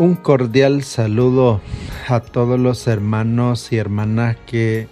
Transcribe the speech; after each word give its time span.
Un 0.00 0.14
cordial 0.14 0.84
saludo 0.84 1.60
a 2.06 2.20
todos 2.20 2.56
los 2.60 2.86
hermanos 2.86 3.72
y 3.72 3.78
hermanas 3.78 4.36
que 4.46 4.86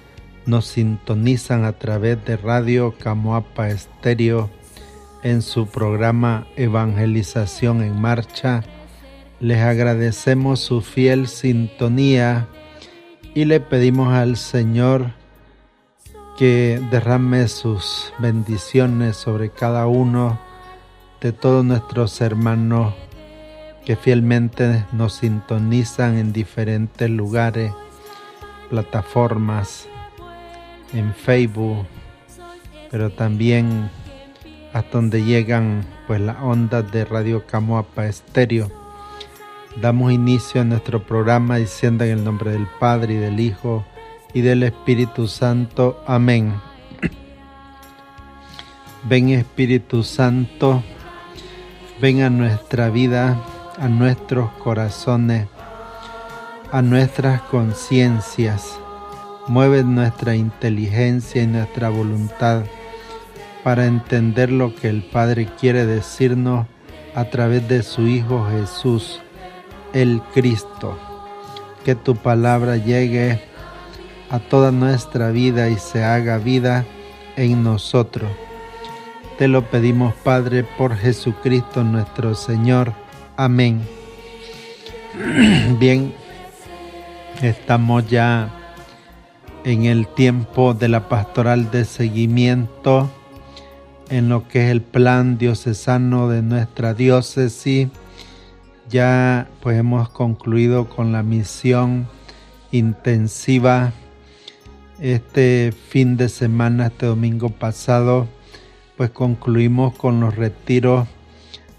nos 0.47 0.67
sintonizan 0.67 1.65
a 1.65 1.75
través 1.75 2.25
de 2.25 2.37
Radio 2.37 2.93
Camoapa 2.99 3.69
Estéreo 3.69 4.51
en 5.23 5.43
su 5.43 5.69
programa 5.69 6.49
Evangelización 6.57 7.85
en 7.85 8.01
Marcha. 8.01 8.65
Les 9.39 9.59
agradecemos 9.59 10.59
su 10.59 10.81
fiel 10.81 11.29
sintonía 11.29 12.49
y 13.33 13.45
le 13.45 13.61
pedimos 13.61 14.13
al 14.13 14.37
Señor 14.37 15.13
que 16.37 16.83
derrame 16.91 17.47
sus 17.47 18.13
bendiciones 18.19 19.17
sobre 19.17 19.51
cada 19.51 19.87
uno 19.87 20.41
de 21.21 21.31
todos 21.31 21.65
nuestros 21.65 22.21
hermanos 22.21 22.93
que 23.87 23.95
fielmente 23.95 24.85
nos 24.91 25.15
sintonizan 25.15 26.19
en 26.19 26.33
diferentes 26.33 27.09
lugares, 27.09 27.71
plataformas, 28.69 29.87
en 30.93 31.15
Facebook, 31.15 31.87
pero 32.91 33.11
también 33.11 33.89
hasta 34.73 34.91
donde 34.91 35.23
llegan 35.23 35.87
pues 36.09 36.21
las 36.21 36.37
ondas 36.43 36.91
de 36.91 37.05
Radio 37.05 37.47
Camoapa 37.47 38.07
Estéreo. 38.07 38.73
Damos 39.81 40.13
inicio 40.13 40.63
a 40.63 40.65
nuestro 40.65 41.07
programa 41.07 41.59
diciendo 41.59 42.03
en 42.05 42.11
el 42.11 42.25
nombre 42.25 42.51
del 42.51 42.67
Padre 42.81 43.15
y 43.15 43.19
del 43.19 43.39
Hijo 43.39 43.87
y 44.35 44.41
del 44.41 44.65
Espíritu 44.65 45.29
Santo. 45.29 46.03
Amén. 46.09 46.55
Ven 49.09 49.29
Espíritu 49.29 50.03
Santo, 50.03 50.83
ven 52.01 52.23
a 52.23 52.31
nuestra 52.31 52.91
vida 52.91 53.41
a 53.79 53.89
nuestros 53.89 54.51
corazones, 54.53 55.49
a 56.73 56.83
nuestras 56.83 57.43
conciencias. 57.43 58.79
Mueve 59.49 59.85
nuestra 59.85 60.35
inteligencia 60.35 61.43
y 61.43 61.47
nuestra 61.47 61.89
voluntad 61.89 62.65
para 63.63 63.87
entender 63.87 64.51
lo 64.51 64.75
que 64.75 64.89
el 64.89 65.03
Padre 65.03 65.49
quiere 65.61 65.87
decirnos 65.87 66.67
a 67.15 67.25
través 67.27 67.69
de 67.69 67.83
su 67.83 68.03
Hijo 68.07 68.47
Jesús, 68.51 69.21
el 69.93 70.21
Cristo. 70.35 70.99
Que 71.85 71.95
tu 71.95 72.17
palabra 72.17 72.77
llegue 72.77 73.41
a 74.31 74.39
toda 74.39 74.73
nuestra 74.73 75.31
vida 75.31 75.69
y 75.69 75.77
se 75.77 76.03
haga 76.03 76.39
vida 76.39 76.85
en 77.37 77.63
nosotros. 77.63 78.31
Te 79.39 79.49
lo 79.49 79.63
pedimos, 79.71 80.15
Padre, 80.15 80.65
por 80.65 80.97
Jesucristo 80.97 81.85
nuestro 81.85 82.35
Señor. 82.35 83.06
Amén. 83.39 83.83
Bien, 85.79 86.15
estamos 87.43 88.09
ya 88.09 88.51
en 89.63 89.85
el 89.85 90.09
tiempo 90.09 90.73
de 90.73 90.89
la 90.89 91.11
pastoral 91.11 91.71
de 91.71 91.85
seguimiento 91.85 93.11
en 94.09 94.31
lo 94.31 94.49
que 94.49 94.65
es 94.65 94.71
el 94.71 94.81
plan 94.81 95.37
diocesano 95.37 96.31
de 96.31 96.41
nuestra 96.41 96.95
diócesis. 96.95 97.89
Ya 98.89 99.51
pues 99.61 99.79
hemos 99.79 100.09
concluido 100.09 100.89
con 100.89 101.13
la 101.13 101.23
misión 101.23 102.09
intensiva 102.73 103.93
este 104.99 105.75
fin 105.91 106.17
de 106.17 106.31
semana, 106.31 106.87
este 106.87 107.05
domingo 107.05 107.51
pasado, 107.51 108.29
pues 108.97 109.11
concluimos 109.11 109.95
con 109.95 110.21
los 110.21 110.37
retiros 110.37 111.07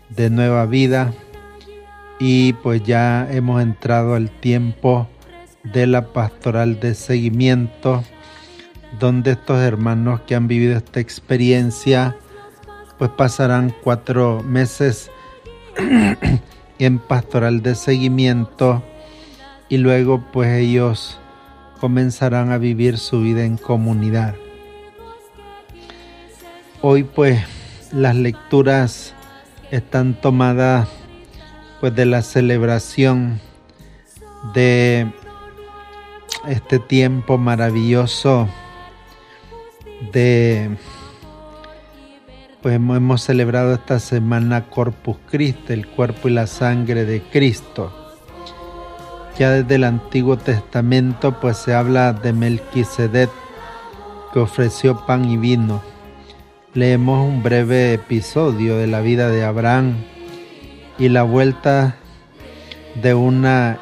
de 0.09 0.29
nueva 0.29 0.67
vida 0.67 1.13
y 2.19 2.53
pues 2.53 2.83
ya 2.83 3.27
hemos 3.31 3.61
entrado 3.61 4.15
al 4.15 4.29
tiempo 4.29 5.07
de 5.63 5.87
la 5.87 6.13
pastoral 6.13 6.79
de 6.79 6.95
seguimiento 6.95 8.03
donde 8.99 9.31
estos 9.31 9.59
hermanos 9.59 10.21
que 10.21 10.35
han 10.35 10.47
vivido 10.47 10.77
esta 10.77 10.99
experiencia 10.99 12.15
pues 12.97 13.11
pasarán 13.11 13.73
cuatro 13.83 14.41
meses 14.43 15.11
en 16.79 16.99
pastoral 16.99 17.61
de 17.61 17.75
seguimiento 17.75 18.83
y 19.69 19.77
luego 19.77 20.23
pues 20.31 20.57
ellos 20.57 21.19
comenzarán 21.79 22.51
a 22.51 22.57
vivir 22.57 22.97
su 22.97 23.21
vida 23.21 23.43
en 23.43 23.57
comunidad. 23.57 24.35
Hoy 26.81 27.03
pues 27.03 27.43
las 27.91 28.15
lecturas 28.15 29.13
están 29.69 30.19
tomadas 30.19 30.87
pues 31.79 31.95
de 31.95 32.05
la 32.05 32.21
celebración 32.21 33.39
de 34.53 35.11
este 36.47 36.79
tiempo 36.79 37.37
maravilloso 37.37 38.47
de 40.11 40.75
pues 42.61 42.75
hemos 42.75 43.21
celebrado 43.21 43.75
esta 43.75 43.99
semana 43.99 44.69
Corpus 44.69 45.17
Christi, 45.29 45.73
el 45.73 45.87
cuerpo 45.87 46.27
y 46.27 46.31
la 46.31 46.47
sangre 46.47 47.05
de 47.05 47.21
Cristo. 47.21 47.93
Ya 49.37 49.51
desde 49.51 49.75
el 49.75 49.83
Antiguo 49.83 50.37
Testamento 50.37 51.39
pues 51.39 51.57
se 51.57 51.75
habla 51.75 52.13
de 52.13 52.33
Melquisedec 52.33 53.29
que 54.33 54.39
ofreció 54.39 55.05
pan 55.05 55.25
y 55.25 55.37
vino. 55.37 55.81
Leemos 56.73 57.27
un 57.27 57.43
breve 57.43 57.93
episodio 57.93 58.77
de 58.77 58.87
la 58.87 59.01
vida 59.01 59.29
de 59.29 59.43
Abraham 59.43 59.95
y 60.99 61.09
la 61.09 61.23
vuelta 61.23 61.95
de 63.01 63.13
una 63.13 63.77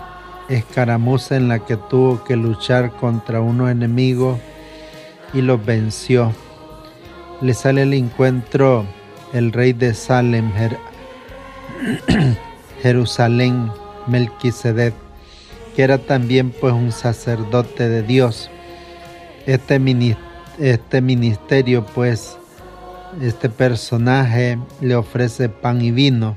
escaramuza 0.50 1.38
en 1.38 1.48
la 1.48 1.60
que 1.60 1.78
tuvo 1.78 2.24
que 2.24 2.36
luchar 2.36 2.92
contra 2.92 3.42
unos 3.42 3.72
enemigos 3.72 4.40
y 5.34 5.42
los 5.42 5.64
venció. 5.66 6.34
Le 7.42 7.54
sale 7.54 7.84
al 7.84 7.94
encuentro 7.94 8.86
el 9.34 9.52
rey 9.52 9.74
de 9.74 9.94
Salem, 9.94 10.52
Jerusalén, 12.82 13.72
Melquisedec, 14.08 14.94
que 15.76 15.84
era 15.84 15.98
también 15.98 16.52
pues 16.52 16.74
un 16.74 16.92
sacerdote 16.92 17.90
de 17.90 18.04
Dios. 18.04 18.50
Este, 19.46 19.80
este 20.60 21.02
ministerio 21.02 21.86
pues, 21.86 22.38
este 23.22 23.50
personaje 23.50 24.58
le 24.82 24.96
ofrece 24.96 25.50
pan 25.50 25.82
y 25.82 25.92
vino 25.92 26.36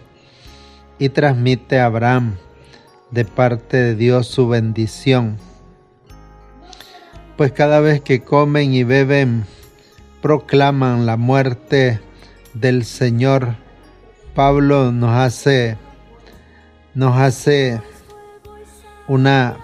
y 0.99 1.11
transmite 1.11 1.79
a 1.81 1.87
Abraham 1.87 2.37
de 3.11 3.25
parte 3.25 3.77
de 3.77 3.95
Dios 3.95 4.27
su 4.27 4.49
bendición. 4.49 5.39
Pues 7.37 7.53
cada 7.53 7.81
vez 7.81 8.01
que 8.01 8.23
comen 8.23 8.75
y 8.75 8.83
beben, 8.83 9.45
proclaman 10.21 11.07
la 11.07 11.17
muerte 11.17 12.01
del 12.55 12.85
Señor. 12.85 13.57
Pablo 14.35 14.93
nos 14.93 15.15
hace, 15.15 15.79
nos 16.95 17.17
hace 17.17 17.81
una, 19.07 19.57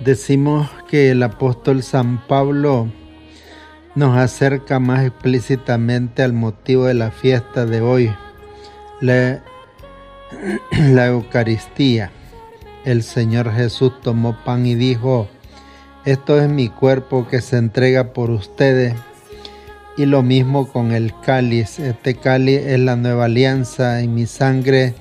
decimos 0.00 0.70
que 0.88 1.10
el 1.10 1.22
apóstol 1.22 1.82
San 1.82 2.24
Pablo 2.26 2.88
nos 3.96 4.16
acerca 4.16 4.78
más 4.78 5.04
explícitamente 5.04 6.22
al 6.22 6.32
motivo 6.32 6.84
de 6.84 6.94
la 6.94 7.10
fiesta 7.10 7.66
de 7.66 7.80
hoy 7.80 8.12
la, 9.00 9.42
Eucaristía. 11.06 12.10
el 12.86 13.02
Señor 13.02 13.52
Jesús 13.52 13.92
tomó 14.00 14.42
pan 14.42 14.64
y 14.64 14.74
dijo, 14.74 15.28
esto 16.06 16.40
es 16.40 16.48
mi 16.48 16.70
cuerpo 16.70 17.28
que 17.28 17.42
se 17.42 17.58
entrega 17.58 18.14
por 18.14 18.30
ustedes. 18.30 18.94
Y 19.98 20.06
lo 20.06 20.22
mismo 20.22 20.72
con 20.72 20.92
el 20.92 21.12
cáliz. 21.20 21.78
Este 21.78 22.14
cáliz 22.14 22.60
es 22.60 22.80
la 22.80 22.96
nueva 22.96 23.26
alianza 23.26 24.00
en 24.00 24.14
mi 24.14 24.24
sangre, 24.24 24.94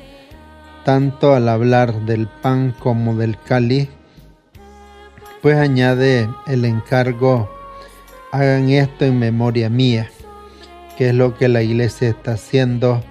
tanto 0.84 1.34
al 1.34 1.48
hablar 1.48 2.02
del 2.02 2.28
pan 2.28 2.76
como 2.78 3.16
del 3.16 3.38
cáliz. 3.40 3.88
Pues 5.42 5.58
añade 5.58 6.28
el 6.48 6.66
encargo, 6.66 7.50
hagan 8.34 8.70
esto 8.70 9.06
en 9.06 9.20
memoria 9.20 9.70
mía, 9.70 10.10
que 10.98 11.10
es 11.10 11.16
lo 11.16 11.38
que 11.38 11.48
la 11.48 11.62
iglesia 11.62 12.10
está 12.10 12.34
haciendo 12.34 13.02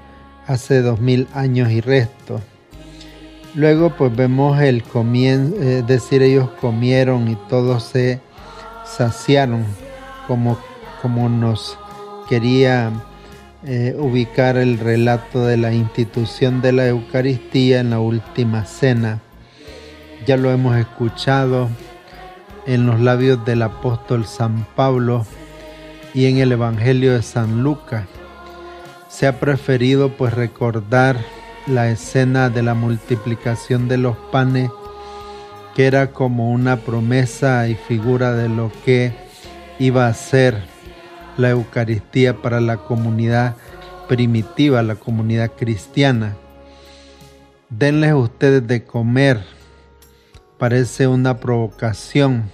hace 0.46 0.82
dos 0.82 1.00
mil 1.00 1.26
años 1.34 1.70
y 1.70 1.80
resto. 1.80 2.40
Luego 3.54 3.90
pues 3.90 4.14
vemos 4.14 4.60
el 4.60 4.82
comienzo, 4.82 5.62
eh, 5.62 5.82
decir, 5.86 6.22
ellos 6.22 6.50
comieron 6.60 7.28
y 7.28 7.36
todos 7.48 7.84
se 7.84 8.20
saciaron 8.84 9.64
como, 10.26 10.58
como 11.00 11.28
nos 11.28 11.78
quería 12.28 12.90
eh, 13.64 13.94
ubicar 13.98 14.56
el 14.56 14.78
relato 14.78 15.46
de 15.46 15.56
la 15.56 15.72
institución 15.72 16.62
de 16.62 16.72
la 16.72 16.88
Eucaristía 16.88 17.80
en 17.80 17.90
la 17.90 18.00
última 18.00 18.64
cena. 18.64 19.20
Ya 20.26 20.36
lo 20.36 20.50
hemos 20.50 20.76
escuchado 20.76 21.68
en 22.66 22.86
los 22.86 23.00
labios 23.00 23.44
del 23.44 23.62
apóstol 23.62 24.26
San 24.26 24.66
Pablo 24.74 25.24
y 26.12 26.26
en 26.26 26.38
el 26.38 26.52
Evangelio 26.52 27.12
de 27.14 27.22
San 27.22 27.62
Lucas. 27.62 28.04
Se 29.14 29.28
ha 29.28 29.38
preferido 29.38 30.16
pues 30.16 30.34
recordar 30.34 31.16
la 31.68 31.88
escena 31.88 32.50
de 32.50 32.64
la 32.64 32.74
multiplicación 32.74 33.86
de 33.86 33.96
los 33.96 34.16
panes, 34.32 34.72
que 35.76 35.86
era 35.86 36.10
como 36.10 36.50
una 36.50 36.78
promesa 36.78 37.68
y 37.68 37.76
figura 37.76 38.32
de 38.32 38.48
lo 38.48 38.72
que 38.84 39.12
iba 39.78 40.08
a 40.08 40.14
ser 40.14 40.64
la 41.36 41.50
Eucaristía 41.50 42.42
para 42.42 42.60
la 42.60 42.78
comunidad 42.78 43.54
primitiva, 44.08 44.82
la 44.82 44.96
comunidad 44.96 45.52
cristiana. 45.52 46.34
Denles 47.70 48.14
ustedes 48.14 48.66
de 48.66 48.82
comer, 48.82 49.44
parece 50.58 51.06
una 51.06 51.38
provocación, 51.38 52.50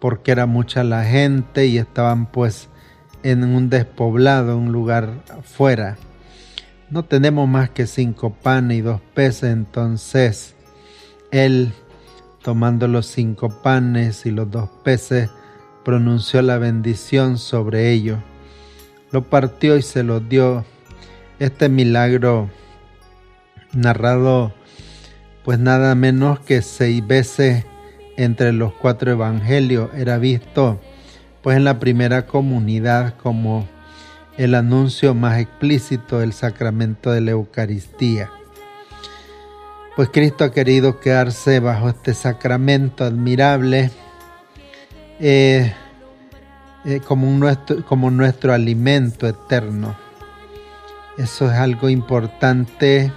porque 0.00 0.32
era 0.32 0.46
mucha 0.46 0.84
la 0.84 1.04
gente 1.04 1.66
y 1.66 1.76
estaban 1.76 2.24
pues 2.24 2.70
en 3.22 3.44
un 3.44 3.70
despoblado, 3.70 4.56
un 4.56 4.72
lugar 4.72 5.10
fuera 5.44 5.96
no 6.92 7.06
tenemos 7.06 7.48
más 7.48 7.70
que 7.70 7.86
cinco 7.86 8.34
panes 8.34 8.76
y 8.76 8.80
dos 8.82 9.00
peces, 9.14 9.50
entonces 9.50 10.54
él, 11.30 11.72
tomando 12.42 12.86
los 12.86 13.06
cinco 13.06 13.62
panes 13.62 14.26
y 14.26 14.30
los 14.30 14.50
dos 14.50 14.68
peces, 14.84 15.30
pronunció 15.86 16.42
la 16.42 16.58
bendición 16.58 17.38
sobre 17.38 17.92
ellos, 17.92 18.18
lo 19.10 19.22
partió 19.22 19.78
y 19.78 19.82
se 19.82 20.02
lo 20.02 20.20
dio. 20.20 20.66
Este 21.38 21.70
milagro 21.70 22.50
narrado 23.72 24.52
pues 25.44 25.58
nada 25.58 25.94
menos 25.94 26.40
que 26.40 26.60
seis 26.60 27.04
veces 27.04 27.64
entre 28.18 28.52
los 28.52 28.74
cuatro 28.74 29.12
evangelios 29.12 29.88
era 29.94 30.18
visto 30.18 30.78
pues 31.42 31.56
en 31.56 31.64
la 31.64 31.78
primera 31.78 32.26
comunidad 32.26 33.14
como 33.16 33.66
el 34.36 34.54
anuncio 34.54 35.14
más 35.14 35.38
explícito 35.38 36.20
del 36.20 36.32
sacramento 36.32 37.10
de 37.10 37.20
la 37.20 37.32
Eucaristía. 37.32 38.30
Pues 39.94 40.08
Cristo 40.10 40.44
ha 40.44 40.52
querido 40.52 41.00
quedarse 41.00 41.60
bajo 41.60 41.90
este 41.90 42.14
sacramento 42.14 43.04
admirable 43.04 43.90
eh, 45.20 45.74
eh, 46.84 47.00
como, 47.06 47.26
nuestro, 47.26 47.84
como 47.84 48.10
nuestro 48.10 48.54
alimento 48.54 49.26
eterno. 49.26 49.96
Eso 51.18 51.50
es 51.50 51.58
algo 51.58 51.90
importante 51.90 53.12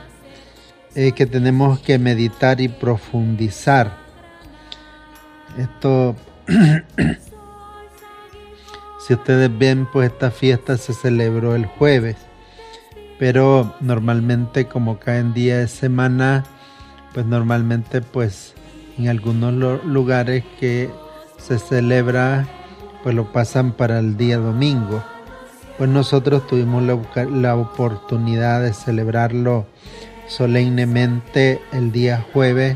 eh, 0.95 1.11
que 1.13 1.25
tenemos 1.25 1.79
que 1.79 1.97
meditar 1.97 2.59
y 2.59 2.67
profundizar. 2.67 3.97
Esto 5.57 6.15
Si 9.05 9.13
ustedes 9.13 9.55
ven, 9.55 9.85
pues 9.85 10.11
esta 10.11 10.31
fiesta 10.31 10.77
se 10.77 10.91
celebró 10.91 11.53
el 11.53 11.67
jueves, 11.67 12.15
pero 13.19 13.75
normalmente 13.79 14.65
como 14.65 14.97
cae 14.97 15.19
en 15.19 15.31
día 15.31 15.59
de 15.59 15.67
semana, 15.67 16.43
pues 17.13 17.23
normalmente 17.27 18.01
pues 18.01 18.55
en 18.97 19.07
algunos 19.07 19.85
lugares 19.85 20.43
que 20.59 20.89
se 21.37 21.59
celebra, 21.59 22.47
pues 23.03 23.13
lo 23.13 23.31
pasan 23.31 23.73
para 23.73 23.99
el 23.99 24.17
día 24.17 24.37
domingo. 24.37 25.03
Pues 25.77 25.87
nosotros 25.87 26.47
tuvimos 26.47 26.81
la, 26.81 26.99
la 27.25 27.55
oportunidad 27.55 28.63
de 28.63 28.73
celebrarlo 28.73 29.67
solemnemente 30.27 31.61
el 31.73 31.91
día 31.91 32.25
jueves, 32.33 32.75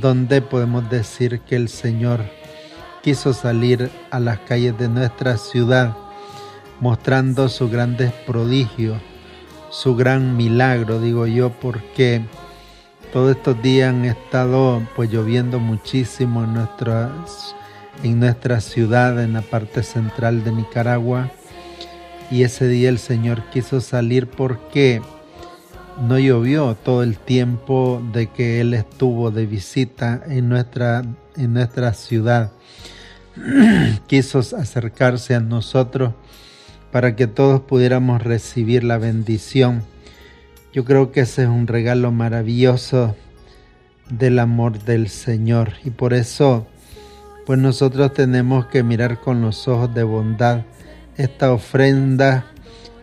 donde 0.00 0.40
podemos 0.40 0.88
decir 0.88 1.40
que 1.40 1.56
el 1.56 1.68
Señor 1.68 2.37
quiso 3.08 3.32
salir 3.32 3.90
a 4.10 4.20
las 4.20 4.40
calles 4.40 4.76
de 4.76 4.86
nuestra 4.86 5.38
ciudad 5.38 5.96
mostrando 6.78 7.48
sus 7.48 7.70
grandes 7.70 8.12
prodigios, 8.12 9.00
su 9.70 9.96
gran 9.96 10.36
milagro, 10.36 11.00
digo 11.00 11.26
yo, 11.26 11.48
porque 11.48 12.20
todos 13.10 13.34
estos 13.34 13.62
días 13.62 13.94
han 13.94 14.04
estado 14.04 14.86
pues 14.94 15.10
lloviendo 15.10 15.58
muchísimo 15.58 16.44
en 16.44 16.52
nuestra, 16.52 17.10
en 18.02 18.20
nuestra 18.20 18.60
ciudad, 18.60 19.24
en 19.24 19.32
la 19.32 19.40
parte 19.40 19.82
central 19.82 20.44
de 20.44 20.52
Nicaragua. 20.52 21.30
Y 22.30 22.42
ese 22.42 22.68
día 22.68 22.90
el 22.90 22.98
Señor 22.98 23.42
quiso 23.50 23.80
salir 23.80 24.26
porque 24.26 25.00
no 26.06 26.18
llovió 26.18 26.74
todo 26.74 27.02
el 27.02 27.16
tiempo 27.16 28.02
de 28.12 28.26
que 28.26 28.60
Él 28.60 28.74
estuvo 28.74 29.30
de 29.30 29.46
visita 29.46 30.22
en 30.26 30.50
nuestra, 30.50 31.06
en 31.36 31.54
nuestra 31.54 31.94
ciudad. 31.94 32.52
quiso 34.06 34.38
acercarse 34.38 35.34
a 35.34 35.40
nosotros 35.40 36.14
para 36.90 37.16
que 37.16 37.26
todos 37.26 37.60
pudiéramos 37.60 38.22
recibir 38.22 38.84
la 38.84 38.98
bendición. 38.98 39.82
Yo 40.72 40.84
creo 40.84 41.12
que 41.12 41.20
ese 41.20 41.42
es 41.42 41.48
un 41.48 41.66
regalo 41.66 42.12
maravilloso 42.12 43.16
del 44.10 44.38
amor 44.38 44.84
del 44.84 45.08
Señor 45.08 45.72
y 45.84 45.90
por 45.90 46.14
eso 46.14 46.66
pues 47.46 47.58
nosotros 47.58 48.12
tenemos 48.12 48.66
que 48.66 48.82
mirar 48.82 49.20
con 49.20 49.40
los 49.40 49.68
ojos 49.68 49.94
de 49.94 50.02
bondad 50.02 50.62
esta 51.16 51.52
ofrenda 51.52 52.46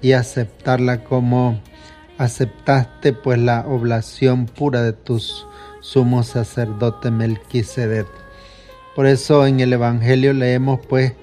y 0.01 0.13
aceptarla 0.13 1.03
como 1.03 1.59
aceptaste 2.17 3.13
pues 3.13 3.39
la 3.39 3.65
oblación 3.67 4.45
pura 4.45 4.81
de 4.81 4.93
tus 4.93 5.47
sumo 5.81 6.23
sacerdote 6.23 7.11
Melquisedec. 7.11 8.24
Por 8.95 9.07
eso 9.07 9.45
en 9.45 9.59
el 9.59 9.73
Evangelio 9.73 10.31
leemos 10.31 10.79
pues 10.87 11.13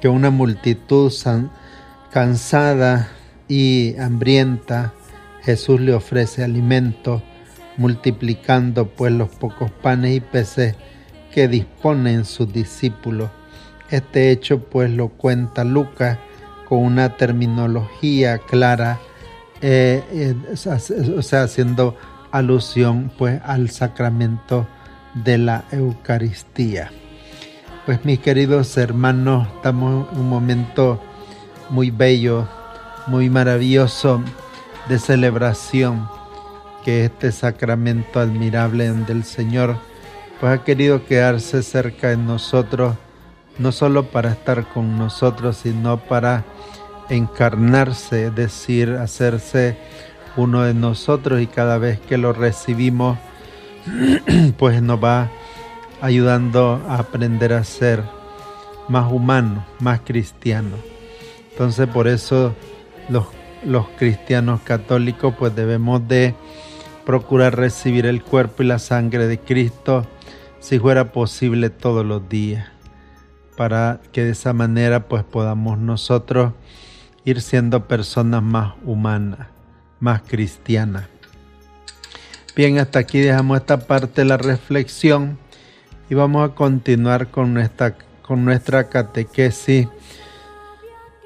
que 0.00 0.08
una 0.08 0.30
multitud 0.30 1.12
cansada 2.10 3.08
y 3.46 3.96
hambrienta, 3.98 4.92
Jesús 5.42 5.80
le 5.80 5.94
ofrece 5.94 6.42
alimento, 6.42 7.22
multiplicando 7.76 8.86
pues 8.88 9.12
los 9.12 9.28
pocos 9.28 9.70
panes 9.70 10.16
y 10.16 10.20
peces 10.20 10.74
que 11.32 11.46
disponen 11.46 12.24
sus 12.24 12.52
discípulos. 12.52 13.30
Este 13.88 14.32
hecho 14.32 14.58
pues 14.58 14.90
lo 14.90 15.08
cuenta 15.08 15.62
Lucas 15.62 16.18
con 16.68 16.80
una 16.80 17.16
terminología 17.16 18.38
clara, 18.38 18.98
eh, 19.60 20.02
eh, 20.12 20.34
o 21.16 21.22
sea, 21.22 21.42
haciendo 21.44 21.96
alusión 22.32 23.12
pues 23.16 23.40
al 23.44 23.70
sacramento 23.70 24.66
de 25.14 25.38
la 25.38 25.64
Eucaristía. 25.72 26.90
Pues 27.86 28.04
mis 28.04 28.20
queridos 28.20 28.76
hermanos, 28.76 29.48
estamos 29.56 30.08
en 30.12 30.20
un 30.20 30.28
momento 30.28 31.00
muy 31.70 31.90
bello, 31.90 32.48
muy 33.06 33.30
maravilloso 33.30 34.22
de 34.88 34.98
celebración, 34.98 36.08
que 36.84 37.04
este 37.04 37.32
sacramento 37.32 38.20
admirable 38.20 38.90
del 38.90 39.24
Señor 39.24 39.76
pues 40.40 40.58
ha 40.58 40.64
querido 40.64 41.04
quedarse 41.04 41.62
cerca 41.62 42.08
de 42.08 42.16
nosotros, 42.16 42.96
no 43.58 43.72
solo 43.72 44.04
para 44.04 44.30
estar 44.30 44.66
con 44.68 44.96
nosotros, 44.96 45.58
sino 45.58 45.98
para 45.98 46.44
encarnarse, 47.10 48.26
es 48.26 48.34
decir, 48.34 48.92
hacerse 48.92 49.76
uno 50.36 50.62
de 50.62 50.72
nosotros 50.72 51.42
y 51.42 51.46
cada 51.46 51.76
vez 51.76 52.00
que 52.00 52.16
lo 52.16 52.32
recibimos, 52.32 53.18
pues 54.58 54.82
nos 54.82 55.02
va 55.02 55.30
ayudando 56.00 56.82
a 56.88 56.96
aprender 56.96 57.52
a 57.52 57.64
ser 57.64 58.02
más 58.88 59.10
humanos, 59.12 59.64
más 59.78 60.00
cristianos. 60.00 60.80
Entonces 61.52 61.86
por 61.88 62.08
eso 62.08 62.54
los, 63.08 63.26
los 63.64 63.88
cristianos 63.98 64.60
católicos 64.62 65.34
pues 65.38 65.54
debemos 65.54 66.06
de 66.08 66.34
procurar 67.04 67.56
recibir 67.56 68.06
el 68.06 68.22
cuerpo 68.22 68.62
y 68.62 68.66
la 68.66 68.78
sangre 68.78 69.26
de 69.26 69.38
Cristo 69.38 70.06
si 70.60 70.78
fuera 70.78 71.12
posible 71.12 71.70
todos 71.70 72.04
los 72.04 72.28
días, 72.28 72.68
para 73.56 74.00
que 74.12 74.24
de 74.24 74.30
esa 74.30 74.52
manera 74.52 75.08
pues 75.08 75.24
podamos 75.24 75.78
nosotros 75.78 76.52
ir 77.24 77.40
siendo 77.40 77.88
personas 77.88 78.42
más 78.42 78.74
humanas, 78.84 79.48
más 79.98 80.22
cristianas. 80.22 81.08
Bien, 82.56 82.78
hasta 82.78 82.98
aquí 82.98 83.20
dejamos 83.20 83.58
esta 83.58 83.78
parte 83.86 84.22
de 84.22 84.24
la 84.24 84.36
reflexión 84.36 85.38
y 86.08 86.14
vamos 86.14 86.48
a 86.48 86.54
continuar 86.54 87.28
con 87.28 87.54
nuestra, 87.54 87.96
con 88.22 88.44
nuestra 88.44 88.88
catequesis 88.88 89.86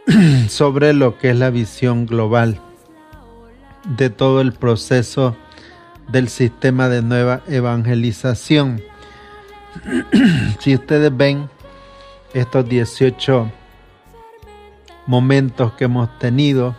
sobre 0.49 0.93
lo 0.93 1.17
que 1.19 1.31
es 1.31 1.37
la 1.37 1.49
visión 1.49 2.05
global 2.05 2.61
de 3.97 4.11
todo 4.11 4.43
el 4.43 4.53
proceso 4.53 5.35
del 6.13 6.29
sistema 6.29 6.91
de 6.91 7.01
nueva 7.01 7.43
evangelización. 7.49 8.83
si 10.61 10.75
ustedes 10.75 11.17
ven 11.17 11.49
estos 12.35 12.69
18 12.69 13.51
momentos 15.07 15.73
que 15.73 15.85
hemos 15.85 16.19
tenido, 16.19 16.77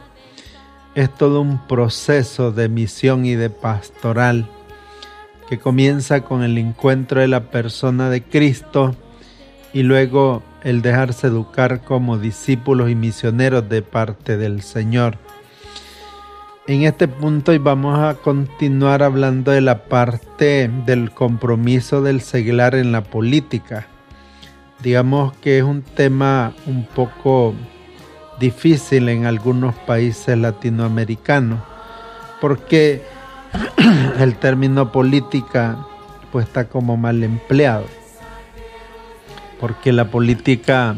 es 0.95 1.13
todo 1.13 1.41
un 1.41 1.59
proceso 1.67 2.51
de 2.51 2.69
misión 2.69 3.25
y 3.25 3.35
de 3.35 3.49
pastoral 3.49 4.47
que 5.49 5.59
comienza 5.59 6.21
con 6.21 6.41
el 6.41 6.57
encuentro 6.57 7.21
de 7.21 7.27
la 7.27 7.51
persona 7.51 8.09
de 8.09 8.23
Cristo 8.23 8.95
y 9.73 9.83
luego 9.83 10.41
el 10.63 10.81
dejarse 10.81 11.27
educar 11.27 11.83
como 11.83 12.17
discípulos 12.17 12.89
y 12.89 12.95
misioneros 12.95 13.67
de 13.69 13.81
parte 13.81 14.37
del 14.37 14.61
Señor. 14.61 15.17
En 16.65 16.83
este 16.83 17.07
punto 17.07 17.53
y 17.53 17.59
vamos 17.59 17.99
a 17.99 18.15
continuar 18.15 19.03
hablando 19.03 19.51
de 19.51 19.61
la 19.61 19.83
parte 19.83 20.71
del 20.85 21.11
compromiso 21.11 22.01
del 22.01 22.21
seglar 22.21 22.73
en 22.73 22.91
la 22.91 23.03
política. 23.03 23.85
Digamos 24.81 25.33
que 25.37 25.59
es 25.59 25.63
un 25.63 25.83
tema 25.83 26.53
un 26.65 26.85
poco 26.85 27.53
difícil 28.39 29.09
en 29.09 29.25
algunos 29.25 29.75
países 29.75 30.37
latinoamericanos 30.37 31.59
porque 32.41 33.03
el 34.19 34.35
término 34.35 34.91
política 34.91 35.77
pues 36.31 36.47
está 36.47 36.67
como 36.67 36.97
mal 36.97 37.23
empleado 37.23 37.85
porque 39.59 39.93
la 39.93 40.11
política 40.11 40.95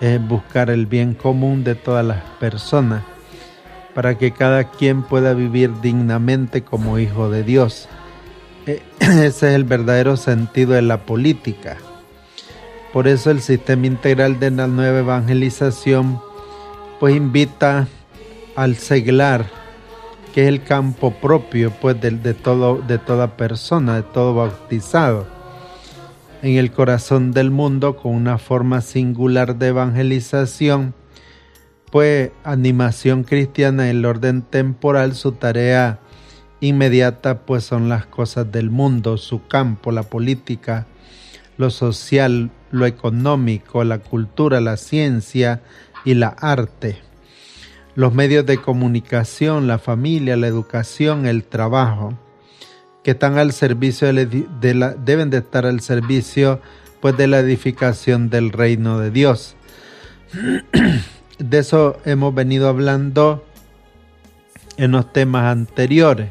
es 0.00 0.26
buscar 0.26 0.70
el 0.70 0.86
bien 0.86 1.14
común 1.14 1.64
de 1.64 1.74
todas 1.74 2.04
las 2.04 2.22
personas 2.40 3.02
para 3.94 4.18
que 4.18 4.32
cada 4.32 4.64
quien 4.64 5.02
pueda 5.02 5.34
vivir 5.34 5.80
dignamente 5.80 6.62
como 6.62 6.98
hijo 6.98 7.30
de 7.30 7.44
Dios. 7.44 7.88
E, 8.66 8.82
ese 8.98 9.26
es 9.26 9.42
el 9.42 9.64
verdadero 9.64 10.16
sentido 10.16 10.72
de 10.72 10.82
la 10.82 10.98
política. 11.06 11.76
Por 12.92 13.08
eso 13.08 13.30
el 13.30 13.40
sistema 13.40 13.86
integral 13.86 14.38
de 14.38 14.50
la 14.50 14.66
nueva 14.66 14.98
evangelización 14.98 16.20
pues 17.00 17.16
invita 17.16 17.88
al 18.56 18.76
seglar, 18.76 19.46
que 20.32 20.42
es 20.42 20.48
el 20.48 20.62
campo 20.62 21.12
propio 21.12 21.70
pues 21.70 22.00
de, 22.00 22.10
de, 22.10 22.34
todo, 22.34 22.80
de 22.86 22.98
toda 22.98 23.36
persona, 23.36 23.96
de 23.96 24.02
todo 24.02 24.34
bautizado, 24.34 25.26
en 26.42 26.56
el 26.56 26.72
corazón 26.72 27.32
del 27.32 27.50
mundo 27.50 27.96
con 27.96 28.14
una 28.14 28.38
forma 28.38 28.80
singular 28.80 29.56
de 29.56 29.68
evangelización, 29.68 30.94
pues 31.90 32.32
animación 32.42 33.24
cristiana 33.24 33.88
en 33.88 33.98
el 33.98 34.04
orden 34.04 34.42
temporal, 34.42 35.14
su 35.14 35.32
tarea 35.32 36.00
inmediata 36.60 37.40
pues 37.46 37.64
son 37.64 37.88
las 37.88 38.06
cosas 38.06 38.50
del 38.50 38.70
mundo, 38.70 39.16
su 39.16 39.46
campo, 39.46 39.92
la 39.92 40.02
política, 40.02 40.86
lo 41.56 41.70
social, 41.70 42.50
lo 42.70 42.86
económico, 42.86 43.84
la 43.84 43.98
cultura, 43.98 44.60
la 44.60 44.76
ciencia, 44.76 45.62
y 46.04 46.14
la 46.14 46.28
arte. 46.28 46.98
Los 47.94 48.12
medios 48.12 48.44
de 48.46 48.58
comunicación, 48.58 49.66
la 49.66 49.78
familia, 49.78 50.36
la 50.36 50.48
educación, 50.48 51.26
el 51.26 51.44
trabajo, 51.44 52.14
que 53.02 53.12
están 53.12 53.38
al 53.38 53.52
servicio 53.52 54.12
de 54.12 54.74
la, 54.74 54.94
deben 54.94 55.30
de 55.30 55.38
estar 55.38 55.66
al 55.66 55.80
servicio 55.80 56.60
pues 57.00 57.16
de 57.16 57.26
la 57.26 57.38
edificación 57.38 58.30
del 58.30 58.50
reino 58.50 58.98
de 58.98 59.10
Dios. 59.10 59.56
De 61.38 61.58
eso 61.58 61.98
hemos 62.04 62.32
venido 62.32 62.68
hablando 62.68 63.44
en 64.76 64.92
los 64.92 65.12
temas 65.12 65.50
anteriores. 65.50 66.30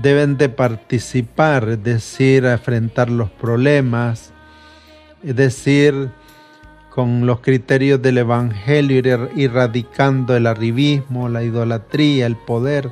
Deben 0.00 0.36
de 0.38 0.48
participar, 0.48 1.68
es 1.68 1.82
decir, 1.82 2.44
enfrentar 2.44 3.10
los 3.10 3.30
problemas, 3.30 4.32
es 5.22 5.34
decir, 5.34 6.10
con 6.94 7.24
los 7.26 7.40
criterios 7.40 8.02
del 8.02 8.18
Evangelio, 8.18 9.30
erradicando 9.34 10.36
el 10.36 10.46
arribismo, 10.46 11.30
la 11.30 11.42
idolatría, 11.42 12.26
el 12.26 12.36
poder, 12.36 12.90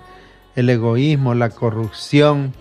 el 0.57 0.71
egoísmo, 0.71 1.35
la 1.35 1.51
corrupción, 1.51 2.55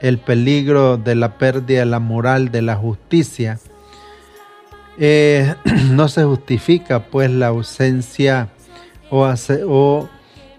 el 0.00 0.18
peligro 0.18 0.96
de 0.96 1.14
la 1.14 1.36
pérdida 1.36 1.80
de 1.80 1.86
la 1.86 1.98
moral, 1.98 2.50
de 2.50 2.62
la 2.62 2.76
justicia. 2.76 3.58
Eh, 4.98 5.54
no 5.90 6.08
se 6.08 6.24
justifica 6.24 7.04
pues 7.04 7.30
la 7.30 7.48
ausencia 7.48 8.48
o, 9.10 9.28
o 9.66 10.08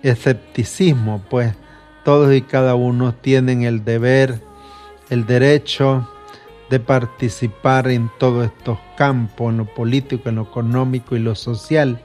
escepticismo, 0.03 1.23
pues 1.27 1.55
todos 2.05 2.35
y 2.35 2.43
cada 2.43 2.75
uno 2.75 3.15
tienen 3.15 3.63
el 3.63 3.83
deber, 3.83 4.39
el 5.09 5.25
derecho, 5.25 6.07
de 6.69 6.79
participar 6.79 7.89
en 7.89 8.09
todos 8.19 8.45
estos 8.45 8.77
campos, 8.97 9.51
en 9.51 9.57
lo 9.57 9.65
político, 9.65 10.29
en 10.29 10.35
lo 10.35 10.43
económico 10.43 11.15
y 11.15 11.19
lo 11.19 11.33
social, 11.35 12.01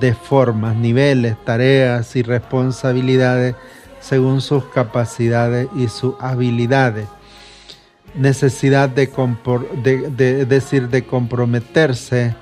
de 0.00 0.14
formas, 0.14 0.74
niveles, 0.76 1.36
tareas 1.44 2.16
y 2.16 2.22
responsabilidades 2.22 3.54
según 4.00 4.40
sus 4.40 4.64
capacidades 4.64 5.68
y 5.76 5.88
sus 5.88 6.14
habilidades. 6.20 7.06
Necesidad 8.14 8.88
de, 8.90 9.08
de, 9.82 10.44
decir, 10.44 10.88
de 10.88 11.04
comprometerse 11.04 12.34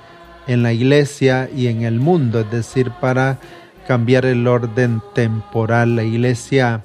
en 0.47 0.63
la 0.63 0.73
iglesia 0.73 1.51
y 1.55 1.67
en 1.69 1.83
el 1.83 2.01
mundo, 2.01 2.41
es 2.41 2.51
decir, 2.51 2.91
para 3.01 3.39
cambiar 3.91 4.25
el 4.25 4.47
orden 4.47 5.03
temporal. 5.15 5.97
La 5.97 6.05
iglesia 6.05 6.85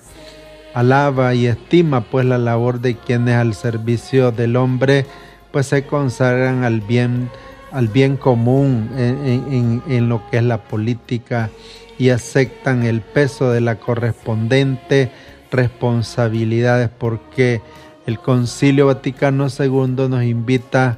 alaba 0.73 1.35
y 1.35 1.45
estima 1.45 2.01
pues 2.01 2.25
la 2.25 2.39
labor 2.39 2.81
de 2.81 2.95
quienes 2.95 3.35
al 3.35 3.53
servicio 3.53 4.31
del 4.31 4.55
hombre 4.55 5.05
pues 5.51 5.67
se 5.67 5.85
consagran 5.85 6.63
al 6.63 6.81
bien, 6.81 7.29
al 7.71 7.89
bien 7.89 8.17
común 8.17 8.89
en, 8.97 10.09
lo 10.09 10.27
que 10.31 10.37
es 10.37 10.43
la 10.43 10.63
política 10.63 11.51
y 11.99 12.09
aceptan 12.09 12.81
el 12.81 13.01
peso 13.01 13.51
de 13.51 13.61
la 13.61 13.75
correspondiente 13.75 15.11
responsabilidades 15.51 16.89
porque 16.89 17.61
el 18.07 18.17
Concilio 18.17 18.87
Vaticano 18.87 19.45
II 19.45 20.09
nos 20.09 20.23
invita 20.23 20.97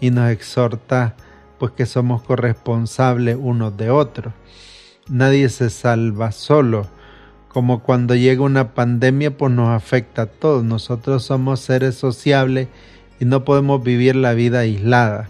y 0.00 0.10
nos 0.10 0.32
exhorta 0.32 1.14
pues 1.60 1.70
que 1.70 1.86
somos 1.86 2.22
corresponsables 2.22 3.36
unos 3.38 3.76
de 3.76 3.90
otros. 3.90 4.34
Nadie 5.08 5.50
se 5.50 5.68
salva 5.68 6.32
solo. 6.32 6.86
Como 7.48 7.82
cuando 7.82 8.14
llega 8.14 8.42
una 8.42 8.74
pandemia, 8.74 9.36
pues 9.36 9.52
nos 9.52 9.68
afecta 9.68 10.22
a 10.22 10.26
todos. 10.26 10.64
Nosotros 10.64 11.24
somos 11.24 11.60
seres 11.60 11.94
sociables 11.94 12.68
y 13.20 13.26
no 13.26 13.44
podemos 13.44 13.82
vivir 13.82 14.16
la 14.16 14.32
vida 14.32 14.60
aislada. 14.60 15.28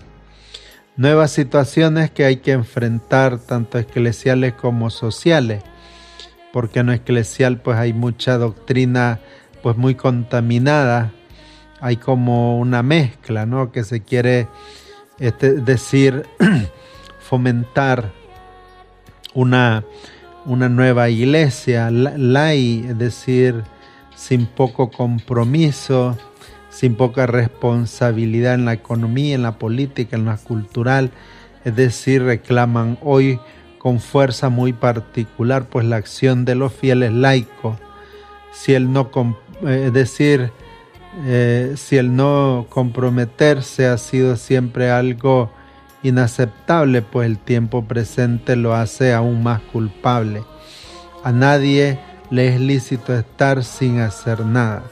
Nuevas 0.96 1.32
situaciones 1.32 2.12
que 2.12 2.24
hay 2.24 2.36
que 2.36 2.52
enfrentar, 2.52 3.38
tanto 3.38 3.78
eclesiales 3.78 4.54
como 4.54 4.90
sociales, 4.90 5.64
porque 6.52 6.80
en 6.80 6.86
lo 6.86 6.92
eclesial 6.92 7.60
pues 7.60 7.76
hay 7.76 7.92
mucha 7.92 8.38
doctrina 8.38 9.18
pues 9.60 9.76
muy 9.76 9.96
contaminada, 9.96 11.10
hay 11.80 11.96
como 11.96 12.60
una 12.60 12.84
mezcla, 12.84 13.44
¿no? 13.44 13.72
Que 13.72 13.82
se 13.82 14.02
quiere 14.02 14.46
este, 15.18 15.54
decir 15.54 16.26
fomentar 17.18 18.12
una, 19.34 19.84
una 20.46 20.68
nueva 20.68 21.10
iglesia, 21.10 21.90
lai, 21.90 22.86
es 22.88 22.98
decir, 22.98 23.62
sin 24.14 24.46
poco 24.46 24.90
compromiso, 24.90 26.16
sin 26.70 26.94
poca 26.94 27.26
responsabilidad 27.26 28.54
en 28.54 28.64
la 28.64 28.72
economía, 28.72 29.34
en 29.34 29.42
la 29.42 29.58
política, 29.58 30.16
en 30.16 30.24
la 30.24 30.36
cultural, 30.36 31.10
es 31.64 31.76
decir, 31.76 32.22
reclaman 32.22 32.98
hoy 33.02 33.38
con 33.78 34.00
fuerza 34.00 34.48
muy 34.48 34.72
particular 34.72 35.68
pues 35.68 35.84
la 35.84 35.96
acción 35.96 36.44
de 36.44 36.54
los 36.54 36.72
fieles 36.72 37.12
laicos. 37.12 37.76
Si 38.52 38.74
el 38.74 38.92
no, 38.92 39.10
eh, 39.66 39.84
es 39.86 39.92
decir, 39.92 40.50
eh, 41.26 41.74
si 41.76 41.96
el 41.96 42.16
no 42.16 42.66
comprometerse 42.70 43.86
ha 43.86 43.98
sido 43.98 44.36
siempre 44.36 44.90
algo 44.90 45.50
inaceptable, 46.04 47.02
pues 47.02 47.26
el 47.26 47.38
tiempo 47.38 47.84
presente 47.84 48.54
lo 48.54 48.74
hace 48.74 49.12
aún 49.12 49.42
más 49.42 49.60
culpable. 49.72 50.44
A 51.24 51.32
nadie 51.32 51.98
le 52.30 52.48
es 52.48 52.60
lícito 52.60 53.14
estar 53.14 53.64
sin 53.64 53.98
hacer 53.98 54.44
nada. 54.44 54.84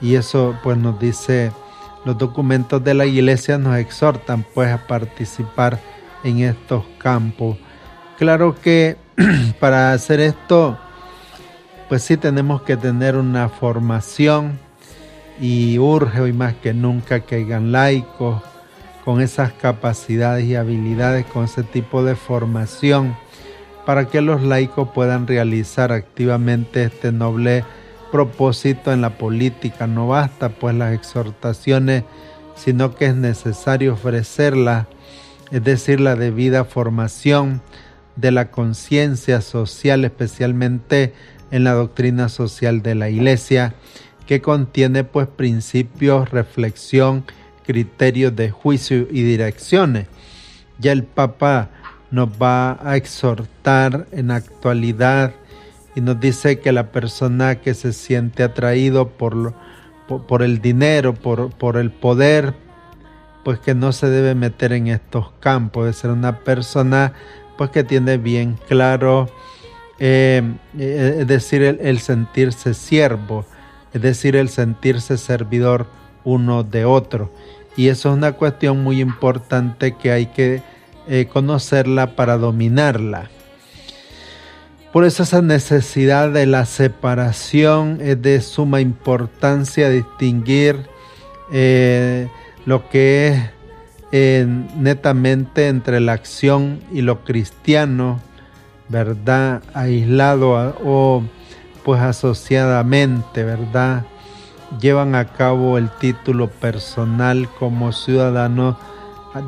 Y 0.00 0.14
eso 0.14 0.54
pues 0.62 0.76
nos 0.76 1.00
dice 1.00 1.50
los 2.04 2.16
documentos 2.18 2.84
de 2.84 2.94
la 2.94 3.06
iglesia 3.06 3.58
nos 3.58 3.76
exhortan 3.78 4.44
pues 4.54 4.70
a 4.70 4.86
participar 4.86 5.80
en 6.22 6.40
estos 6.40 6.84
campos. 6.98 7.56
Claro 8.18 8.54
que 8.60 8.96
para 9.60 9.92
hacer 9.92 10.20
esto 10.20 10.78
pues 11.88 12.02
sí 12.02 12.16
tenemos 12.18 12.62
que 12.62 12.76
tener 12.76 13.16
una 13.16 13.48
formación 13.48 14.58
y 15.40 15.78
urge 15.78 16.20
hoy 16.20 16.32
más 16.32 16.54
que 16.54 16.74
nunca 16.74 17.20
que 17.20 17.36
hayan 17.36 17.72
laicos 17.72 18.42
con 19.06 19.20
esas 19.20 19.52
capacidades 19.52 20.46
y 20.46 20.56
habilidades, 20.56 21.26
con 21.26 21.44
ese 21.44 21.62
tipo 21.62 22.02
de 22.02 22.16
formación, 22.16 23.16
para 23.86 24.08
que 24.08 24.20
los 24.20 24.42
laicos 24.42 24.88
puedan 24.92 25.28
realizar 25.28 25.92
activamente 25.92 26.82
este 26.82 27.12
noble 27.12 27.64
propósito 28.10 28.92
en 28.92 29.02
la 29.02 29.16
política. 29.16 29.86
No 29.86 30.08
basta 30.08 30.48
pues 30.48 30.74
las 30.74 30.92
exhortaciones, 30.92 32.02
sino 32.56 32.96
que 32.96 33.06
es 33.06 33.14
necesario 33.14 33.92
ofrecerlas, 33.92 34.88
es 35.52 35.62
decir, 35.62 36.00
la 36.00 36.16
debida 36.16 36.64
formación 36.64 37.62
de 38.16 38.32
la 38.32 38.50
conciencia 38.50 39.40
social, 39.40 40.04
especialmente 40.04 41.14
en 41.52 41.62
la 41.62 41.74
doctrina 41.74 42.28
social 42.28 42.82
de 42.82 42.96
la 42.96 43.08
Iglesia, 43.08 43.72
que 44.26 44.42
contiene 44.42 45.04
pues 45.04 45.28
principios, 45.28 46.28
reflexión, 46.28 47.24
criterios 47.66 48.34
de 48.36 48.50
juicio 48.50 49.08
y 49.10 49.22
direcciones. 49.22 50.06
Ya 50.78 50.92
el 50.92 51.04
Papa 51.04 51.70
nos 52.10 52.28
va 52.30 52.78
a 52.82 52.96
exhortar 52.96 54.06
en 54.12 54.30
actualidad 54.30 55.32
y 55.94 56.00
nos 56.00 56.20
dice 56.20 56.60
que 56.60 56.72
la 56.72 56.92
persona 56.92 57.56
que 57.56 57.74
se 57.74 57.92
siente 57.92 58.42
atraído 58.42 59.08
por, 59.08 59.54
por, 60.06 60.42
el 60.42 60.60
dinero, 60.60 61.14
por, 61.14 61.50
por, 61.50 61.76
el 61.76 61.90
poder, 61.90 62.54
pues 63.44 63.58
que 63.58 63.74
no 63.74 63.92
se 63.92 64.08
debe 64.08 64.34
meter 64.34 64.72
en 64.72 64.88
estos 64.88 65.32
campos, 65.40 65.86
de 65.86 65.92
ser 65.92 66.10
una 66.10 66.40
persona 66.40 67.12
pues 67.56 67.70
que 67.70 67.82
tiene 67.82 68.18
bien 68.18 68.58
claro, 68.68 69.30
eh, 69.98 70.42
eh, 70.78 71.16
es 71.20 71.26
decir, 71.26 71.62
el 71.62 71.98
sentirse 71.98 72.74
siervo, 72.74 73.46
es 73.94 74.02
decir, 74.02 74.36
el 74.36 74.50
sentirse 74.50 75.16
servidor 75.16 75.86
uno 76.24 76.64
de 76.64 76.84
otro. 76.84 77.30
Y 77.76 77.88
eso 77.88 78.10
es 78.10 78.16
una 78.16 78.32
cuestión 78.32 78.82
muy 78.82 79.00
importante 79.00 79.92
que 79.92 80.10
hay 80.10 80.26
que 80.26 80.62
eh, 81.08 81.26
conocerla 81.30 82.16
para 82.16 82.38
dominarla. 82.38 83.30
Por 84.92 85.04
eso 85.04 85.24
esa 85.24 85.42
necesidad 85.42 86.30
de 86.32 86.46
la 86.46 86.64
separación 86.64 87.98
es 88.00 88.22
de 88.22 88.40
suma 88.40 88.80
importancia 88.80 89.90
distinguir 89.90 90.86
eh, 91.52 92.28
lo 92.64 92.88
que 92.88 93.28
es 93.28 93.50
eh, 94.12 94.46
netamente 94.76 95.68
entre 95.68 96.00
la 96.00 96.12
acción 96.12 96.80
y 96.90 97.02
lo 97.02 97.24
cristiano, 97.24 98.20
¿verdad? 98.88 99.62
Aislado 99.74 100.74
o 100.82 101.22
pues 101.84 102.00
asociadamente, 102.00 103.44
¿verdad? 103.44 104.06
Llevan 104.80 105.14
a 105.14 105.26
cabo 105.32 105.78
el 105.78 105.90
título 105.90 106.48
personal 106.48 107.48
como 107.58 107.92
ciudadano 107.92 108.78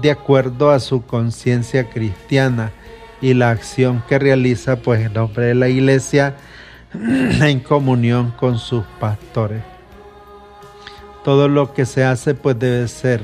de 0.02 0.11
acuerdo 0.11 0.70
a 0.70 0.80
su 0.80 1.04
conciencia 1.04 1.88
cristiana 1.90 2.73
y 3.20 3.35
la 3.35 3.50
acción 3.50 4.02
que 4.08 4.18
realiza 4.18 4.76
pues 4.76 5.04
en 5.04 5.14
nombre 5.14 5.47
de 5.47 5.54
la 5.54 5.68
iglesia 5.68 6.37
en 6.92 7.61
comunión 7.61 8.32
con 8.32 8.58
sus 8.58 8.85
pastores. 9.00 9.62
Todo 11.25 11.49
lo 11.49 11.75
que 11.75 11.84
se 11.84 12.04
hace 12.04 12.34
pues 12.34 12.58
debe 12.58 12.86
ser 12.88 13.23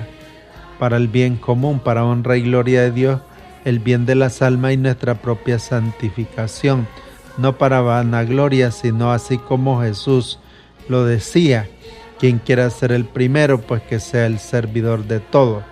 para 0.79 0.97
el 0.97 1.09
bien 1.09 1.37
común, 1.37 1.81
para 1.81 2.05
honra 2.05 2.37
y 2.37 2.43
gloria 2.43 2.83
de 2.83 2.90
Dios, 2.90 3.21
el 3.64 3.79
bien 3.79 4.05
de 4.05 4.14
las 4.14 4.43
almas 4.43 4.73
y 4.73 4.77
nuestra 4.77 5.14
propia 5.14 5.59
santificación, 5.59 6.87
no 7.38 7.57
para 7.57 7.81
vanagloria, 7.81 8.71
sino 8.71 9.12
así 9.12 9.38
como 9.38 9.81
Jesús 9.81 10.38
lo 10.88 11.05
decía, 11.05 11.68
quien 12.18 12.38
quiera 12.38 12.70
ser 12.70 12.92
el 12.92 13.05
primero, 13.05 13.61
pues 13.61 13.83
que 13.83 14.01
sea 14.01 14.27
el 14.27 14.38
servidor 14.38 15.05
de 15.05 15.20
todo. 15.20 15.62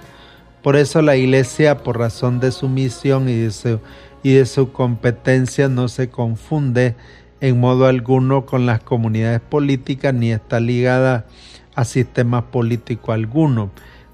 Por 0.62 0.77
eso 0.77 1.03
la 1.03 1.16
iglesia, 1.16 1.79
por 1.79 1.98
razón 1.98 2.40
de 2.40 2.53
su 2.53 2.68
misión 2.68 3.29
y 3.29 3.37
de 3.37 3.51
su, 3.51 3.81
y 4.22 4.35
de 4.35 4.46
su 4.46 4.72
competencia, 4.72 5.68
no 5.68 5.88
se 5.88 6.09
confunde 6.09 6.94
en 7.40 7.59
modo 7.59 7.87
alguno 7.87 8.46
con 8.46 8.66
las 8.66 8.81
comunidades 8.81 9.40
políticas 9.40 10.14
ni 10.14 10.31
está 10.31 10.61
ligada 10.61 11.27
a 11.75 11.85
sistema 11.85 12.51
político 12.51 13.12
alguno, 13.12 13.70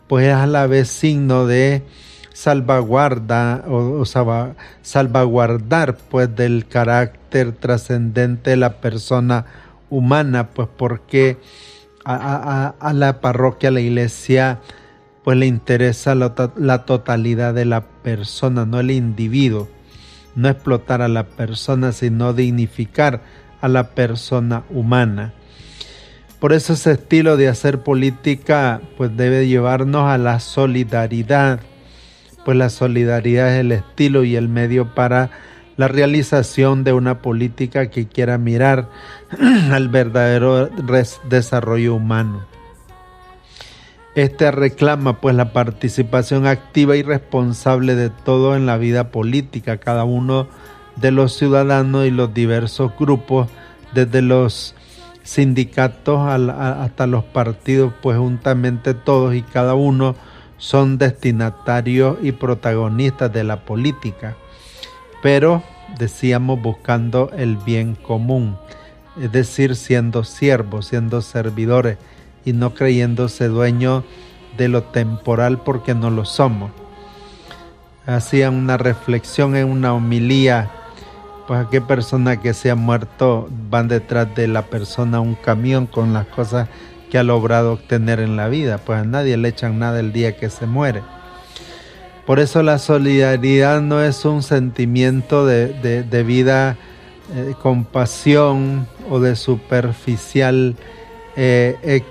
pues 0.06 0.28
es 0.28 0.34
a 0.34 0.46
la 0.46 0.66
vez 0.66 0.88
signo 0.88 1.46
de 1.46 1.82
salvaguarda 2.32 3.64
o, 3.68 4.04
salvaguardar 4.82 5.98
pues 6.08 6.34
del 6.34 6.66
carácter 6.66 7.52
trascendente 7.52 8.50
de 8.50 8.56
la 8.56 8.80
persona 8.80 9.44
humana, 9.90 10.50
pues 10.50 10.68
porque 10.76 11.38
a, 12.04 12.92
la 12.94 13.20
parroquia, 13.20 13.68
a 13.68 13.72
la 13.72 13.80
iglesia, 13.80 14.60
pues 15.24 15.36
le 15.36 15.46
interesa 15.46 16.14
la, 16.14 16.34
la 16.56 16.84
totalidad 16.84 17.54
de 17.54 17.64
la 17.64 17.82
persona, 17.86 18.64
no 18.64 18.80
el 18.80 18.90
individuo. 18.90 19.68
No 20.34 20.48
explotar 20.48 21.02
a 21.02 21.08
la 21.08 21.24
persona, 21.24 21.92
sino 21.92 22.32
dignificar 22.32 23.22
a 23.60 23.68
la 23.68 23.90
persona 23.90 24.62
humana. 24.70 25.32
Por 26.38 26.52
eso 26.52 26.74
ese 26.74 26.92
estilo 26.92 27.36
de 27.36 27.48
hacer 27.48 27.80
política 27.80 28.80
pues 28.96 29.16
debe 29.16 29.48
llevarnos 29.48 30.08
a 30.08 30.18
la 30.18 30.38
solidaridad, 30.38 31.60
pues 32.44 32.56
la 32.56 32.70
solidaridad 32.70 33.54
es 33.54 33.60
el 33.60 33.72
estilo 33.72 34.22
y 34.22 34.36
el 34.36 34.48
medio 34.48 34.94
para 34.94 35.30
la 35.78 35.86
realización 35.86 36.82
de 36.84 36.92
una 36.92 37.22
política 37.22 37.88
que 37.88 38.08
quiera 38.08 38.36
mirar 38.36 38.90
al 39.72 39.88
verdadero 39.88 40.68
desarrollo 41.30 41.94
humano. 41.94 42.44
Este 44.16 44.50
reclama 44.50 45.20
pues 45.20 45.36
la 45.36 45.52
participación 45.52 46.48
activa 46.48 46.96
y 46.96 47.02
responsable 47.02 47.94
de 47.94 48.10
todo 48.10 48.56
en 48.56 48.66
la 48.66 48.76
vida 48.76 49.12
política, 49.12 49.78
cada 49.78 50.02
uno 50.02 50.48
de 50.96 51.12
los 51.12 51.36
ciudadanos 51.36 52.06
y 52.06 52.10
los 52.10 52.34
diversos 52.34 52.90
grupos, 52.98 53.48
desde 53.94 54.20
los 54.20 54.74
sindicatos 55.22 56.18
hasta 56.28 57.06
los 57.06 57.22
partidos, 57.22 57.92
pues 58.02 58.18
juntamente 58.18 58.94
todos 58.94 59.32
y 59.36 59.42
cada 59.42 59.74
uno 59.74 60.16
son 60.56 60.98
destinatarios 60.98 62.16
y 62.20 62.32
protagonistas 62.32 63.32
de 63.32 63.44
la 63.44 63.64
política 63.64 64.36
pero 65.22 65.62
decíamos 65.98 66.60
buscando 66.60 67.30
el 67.36 67.56
bien 67.56 67.94
común, 67.94 68.56
es 69.20 69.32
decir, 69.32 69.76
siendo 69.76 70.24
siervos, 70.24 70.86
siendo 70.86 71.22
servidores 71.22 71.98
y 72.44 72.52
no 72.52 72.74
creyéndose 72.74 73.48
dueños 73.48 74.04
de 74.56 74.68
lo 74.68 74.84
temporal 74.84 75.58
porque 75.58 75.94
no 75.94 76.10
lo 76.10 76.24
somos. 76.24 76.70
Hacían 78.06 78.54
una 78.54 78.76
reflexión 78.76 79.54
en 79.56 79.68
una 79.68 79.92
homilía, 79.92 80.70
pues 81.46 81.66
a 81.66 81.70
qué 81.70 81.80
persona 81.80 82.40
que 82.40 82.54
se 82.54 82.70
ha 82.70 82.74
muerto 82.74 83.48
van 83.70 83.88
detrás 83.88 84.34
de 84.34 84.48
la 84.48 84.62
persona 84.62 85.20
un 85.20 85.34
camión 85.34 85.86
con 85.86 86.12
las 86.12 86.26
cosas 86.26 86.68
que 87.10 87.18
ha 87.18 87.22
logrado 87.22 87.72
obtener 87.72 88.20
en 88.20 88.36
la 88.36 88.48
vida, 88.48 88.78
pues 88.78 89.00
a 89.00 89.04
nadie 89.04 89.36
le 89.36 89.48
echan 89.48 89.78
nada 89.78 90.00
el 90.00 90.12
día 90.12 90.36
que 90.36 90.50
se 90.50 90.66
muere. 90.66 91.02
Por 92.28 92.40
eso 92.40 92.62
la 92.62 92.78
solidaridad 92.78 93.80
no 93.80 94.02
es 94.02 94.26
un 94.26 94.42
sentimiento 94.42 95.46
de, 95.46 96.24
vida 96.26 96.76
eh, 97.34 97.54
compasión 97.62 98.86
o 99.08 99.18
de 99.18 99.34
superficial 99.34 100.76
eh, 101.36 102.02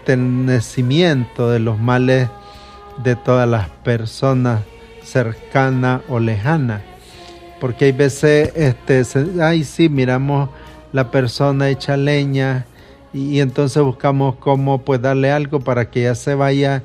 de 1.52 1.60
los 1.60 1.78
males 1.78 2.30
de 3.04 3.16
todas 3.16 3.48
las 3.48 3.70
personas 3.70 4.64
cercanas 5.04 6.02
o 6.10 6.20
lejanas. 6.20 6.82
Porque 7.62 7.86
hay 7.86 7.92
veces, 7.92 8.54
este, 8.56 9.04
ay 9.40 9.64
sí, 9.64 9.88
miramos 9.88 10.50
la 10.94 11.12
persona 11.12 11.70
hecha 11.70 11.96
leña 11.96 12.66
y, 13.14 13.36
y 13.36 13.40
entonces 13.40 13.84
buscamos 13.84 14.38
cómo 14.38 14.80
pues 14.80 15.00
darle 15.00 15.30
algo 15.32 15.60
para 15.60 15.92
que 15.92 16.02
ya 16.02 16.16
se 16.16 16.34
vaya 16.34 16.82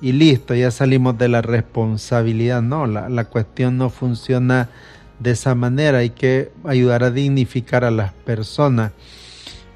y 0.00 0.12
listo, 0.12 0.54
ya 0.54 0.70
salimos 0.70 1.18
de 1.18 1.28
la 1.28 1.42
responsabilidad. 1.42 2.62
No, 2.62 2.86
la, 2.86 3.24
cuestión 3.24 3.76
no 3.76 3.90
funciona 3.90 4.70
de 5.18 5.32
esa 5.32 5.54
manera. 5.54 5.98
Hay 5.98 6.10
que 6.10 6.50
ayudar 6.64 7.04
a 7.04 7.10
dignificar 7.10 7.84
a 7.84 7.90
las 7.90 8.12
personas. 8.12 8.92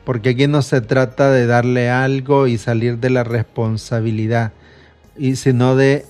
Porque 0.05 0.31
aquí 0.31 0.47
no 0.47 0.63
se 0.63 0.81
trata 0.81 1.31
de 1.31 1.47
darle 1.47 1.91
algo 1.91 2.47
y 2.47 2.59
salir 2.59 2.99
de 2.99 3.11
la 3.11 3.25
responsabilidad, 3.25 4.53
y 5.17 5.37
sino 5.37 5.77
de, 5.77 6.05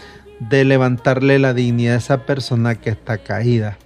de 0.40 0.64
levantarle 0.64 1.38
la 1.38 1.54
dignidad 1.54 1.94
a 1.94 1.98
esa 1.98 2.26
persona 2.26 2.74
que 2.74 2.90
está 2.90 3.18
caída. 3.18 3.78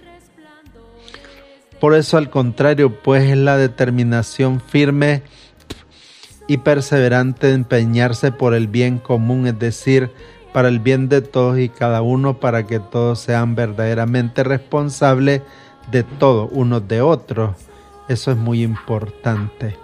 Por 1.79 1.95
eso 1.95 2.17
al 2.17 2.29
contrario, 2.29 3.01
pues 3.01 3.29
es 3.29 3.37
la 3.37 3.57
determinación 3.57 4.61
firme 4.61 5.23
y 6.47 6.57
perseverante 6.57 7.51
empeñarse 7.51 8.31
por 8.31 8.53
el 8.53 8.67
bien 8.67 8.99
común, 8.99 9.47
es 9.47 9.57
decir, 9.57 10.11
para 10.53 10.67
el 10.67 10.79
bien 10.79 11.09
de 11.09 11.21
todos 11.21 11.57
y 11.57 11.69
cada 11.69 12.01
uno, 12.01 12.39
para 12.39 12.67
que 12.67 12.79
todos 12.79 13.19
sean 13.19 13.55
verdaderamente 13.55 14.43
responsables 14.43 15.41
de 15.91 16.03
todo, 16.03 16.47
unos 16.49 16.87
de 16.87 17.01
otros. 17.01 17.55
Eso 18.07 18.31
es 18.31 18.37
muy 18.37 18.61
importante. 18.61 19.77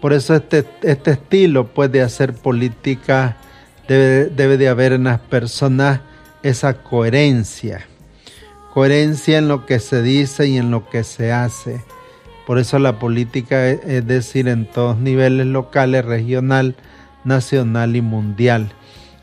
Por 0.00 0.12
eso 0.12 0.34
este, 0.34 0.64
este 0.82 1.12
estilo 1.12 1.66
pues, 1.66 1.92
de 1.92 2.00
hacer 2.02 2.32
política 2.32 3.36
debe, 3.86 4.26
debe 4.26 4.56
de 4.56 4.68
haber 4.68 4.92
en 4.92 5.04
las 5.04 5.20
personas 5.20 6.00
esa 6.42 6.82
coherencia. 6.82 7.86
Coherencia 8.72 9.38
en 9.38 9.48
lo 9.48 9.66
que 9.66 9.80
se 9.80 10.02
dice 10.02 10.46
y 10.46 10.56
en 10.56 10.70
lo 10.70 10.88
que 10.88 11.04
se 11.04 11.32
hace. 11.32 11.82
Por 12.50 12.58
eso 12.58 12.80
la 12.80 12.98
política, 12.98 13.68
es 13.68 14.04
decir, 14.08 14.48
en 14.48 14.66
todos 14.66 14.98
niveles 14.98 15.46
locales, 15.46 16.04
regional, 16.04 16.74
nacional 17.22 17.94
y 17.94 18.00
mundial, 18.00 18.72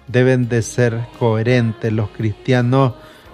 deben 0.08 0.48
de 0.48 0.62
ser 0.62 1.02
coherentes. 1.20 1.92
Los 1.92 2.10
cristianos 2.12 2.94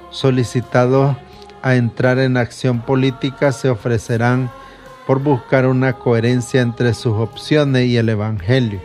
solicitados 0.10 1.15
a 1.62 1.75
entrar 1.75 2.17
en 2.17 2.38
acción 2.38 2.82
política 2.82 3.51
se 3.51 3.69
ofrecerán 3.69 4.49
por 5.06 5.21
buscar 5.21 5.67
una 5.67 5.93
coherencia 5.93 6.62
entre 6.62 6.95
sus 6.95 7.13
opciones 7.13 7.86
y 7.86 7.95
el 7.97 8.10
Evangelio. 8.10 8.82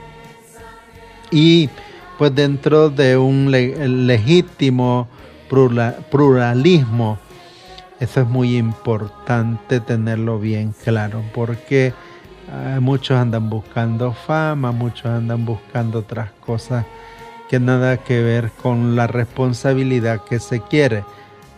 Y 1.30 1.70
pues 2.18 2.34
dentro 2.34 2.90
de 2.90 3.16
un 3.16 3.50
legítimo 3.50 5.08
pluralismo, 5.48 7.18
eso 8.00 8.20
es 8.20 8.28
muy 8.28 8.56
importante 8.56 9.80
tenerlo 9.80 10.38
bien 10.38 10.74
claro, 10.84 11.22
porque 11.34 11.92
ah, 12.52 12.78
muchos 12.80 13.18
andan 13.18 13.50
buscando 13.50 14.12
fama, 14.12 14.72
muchos 14.72 15.06
andan 15.06 15.44
buscando 15.44 16.00
otras 16.00 16.30
cosas 16.40 16.84
que 17.48 17.58
nada 17.58 17.96
que 17.96 18.22
ver 18.22 18.50
con 18.62 18.94
la 18.94 19.06
responsabilidad 19.06 20.22
que 20.24 20.38
se 20.38 20.60
quiere. 20.60 21.04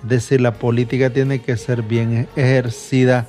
Es 0.03 0.09
decir, 0.09 0.41
la 0.41 0.55
política 0.55 1.11
tiene 1.11 1.41
que 1.41 1.57
ser 1.57 1.83
bien 1.83 2.29
ejercida 2.37 3.27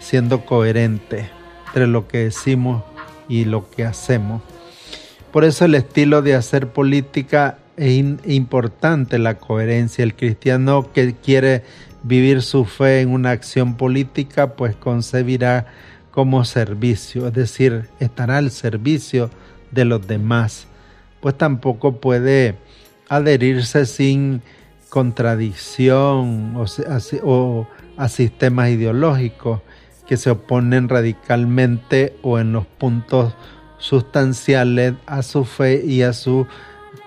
siendo 0.00 0.44
coherente 0.44 1.30
entre 1.68 1.86
lo 1.86 2.08
que 2.08 2.18
decimos 2.18 2.82
y 3.28 3.44
lo 3.44 3.70
que 3.70 3.84
hacemos. 3.84 4.42
Por 5.32 5.44
eso 5.44 5.66
el 5.66 5.74
estilo 5.74 6.22
de 6.22 6.34
hacer 6.34 6.68
política 6.68 7.58
es 7.76 8.04
importante, 8.24 9.18
la 9.18 9.38
coherencia. 9.38 10.02
El 10.02 10.14
cristiano 10.14 10.90
que 10.92 11.14
quiere 11.14 11.62
vivir 12.02 12.42
su 12.42 12.64
fe 12.64 13.00
en 13.00 13.10
una 13.10 13.30
acción 13.30 13.76
política, 13.76 14.54
pues 14.54 14.76
concebirá 14.76 15.66
como 16.10 16.44
servicio, 16.44 17.28
es 17.28 17.32
decir, 17.32 17.88
estará 18.00 18.38
al 18.38 18.50
servicio 18.50 19.30
de 19.70 19.84
los 19.84 20.06
demás, 20.06 20.66
pues 21.20 21.36
tampoco 21.36 22.00
puede 22.00 22.56
adherirse 23.08 23.86
sin 23.86 24.42
contradicción 24.88 26.56
o, 27.22 27.66
a 27.96 28.08
sistemas 28.08 28.70
ideológicos 28.70 29.60
que 30.06 30.16
se 30.16 30.30
oponen 30.30 30.88
radicalmente 30.88 32.16
o 32.22 32.38
en 32.38 32.52
los 32.52 32.66
puntos 32.66 33.34
sustanciales 33.78 34.94
a 35.06 35.22
su 35.22 35.44
fe 35.44 35.84
y 35.84 36.02
a 36.02 36.12
su 36.12 36.46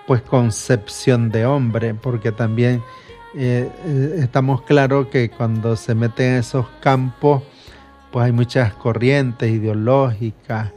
pues 0.06 0.22
concepción 0.22 1.30
de 1.30 1.46
hombre, 1.46 1.94
porque 1.94 2.32
también 2.32 2.82
eh, 3.34 3.70
eh, 3.84 4.16
estamos 4.18 4.62
claros 4.62 5.08
que 5.08 5.30
cuando 5.30 5.76
se 5.76 5.94
meten 5.94 6.32
en 6.32 6.38
esos 6.38 6.66
campos, 6.80 7.42
pues 8.10 8.26
hay 8.26 8.32
muchas 8.32 8.74
corrientes 8.74 9.50
ideológicas 9.50 10.70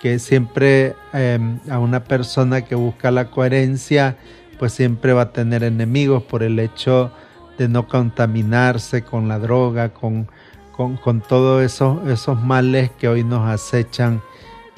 que 0.00 0.18
siempre 0.18 0.94
em, 1.12 1.58
a 1.70 1.78
una 1.78 2.04
persona 2.04 2.62
que 2.62 2.74
busca 2.74 3.10
la 3.10 3.30
coherencia, 3.30 4.16
pues 4.58 4.72
siempre 4.72 5.12
va 5.12 5.22
a 5.22 5.32
tener 5.32 5.64
enemigos 5.64 6.22
por 6.22 6.42
el 6.42 6.58
hecho 6.58 7.10
de 7.58 7.68
no 7.68 7.88
contaminarse 7.88 9.02
con 9.02 9.28
la 9.28 9.38
droga, 9.38 9.88
con 9.90 10.28
con, 10.76 11.22
todos 11.22 11.62
esos, 11.62 12.06
esos 12.08 12.42
males 12.42 12.90
que 12.98 13.08
hoy 13.08 13.24
nos 13.24 13.48
acechan 13.48 14.20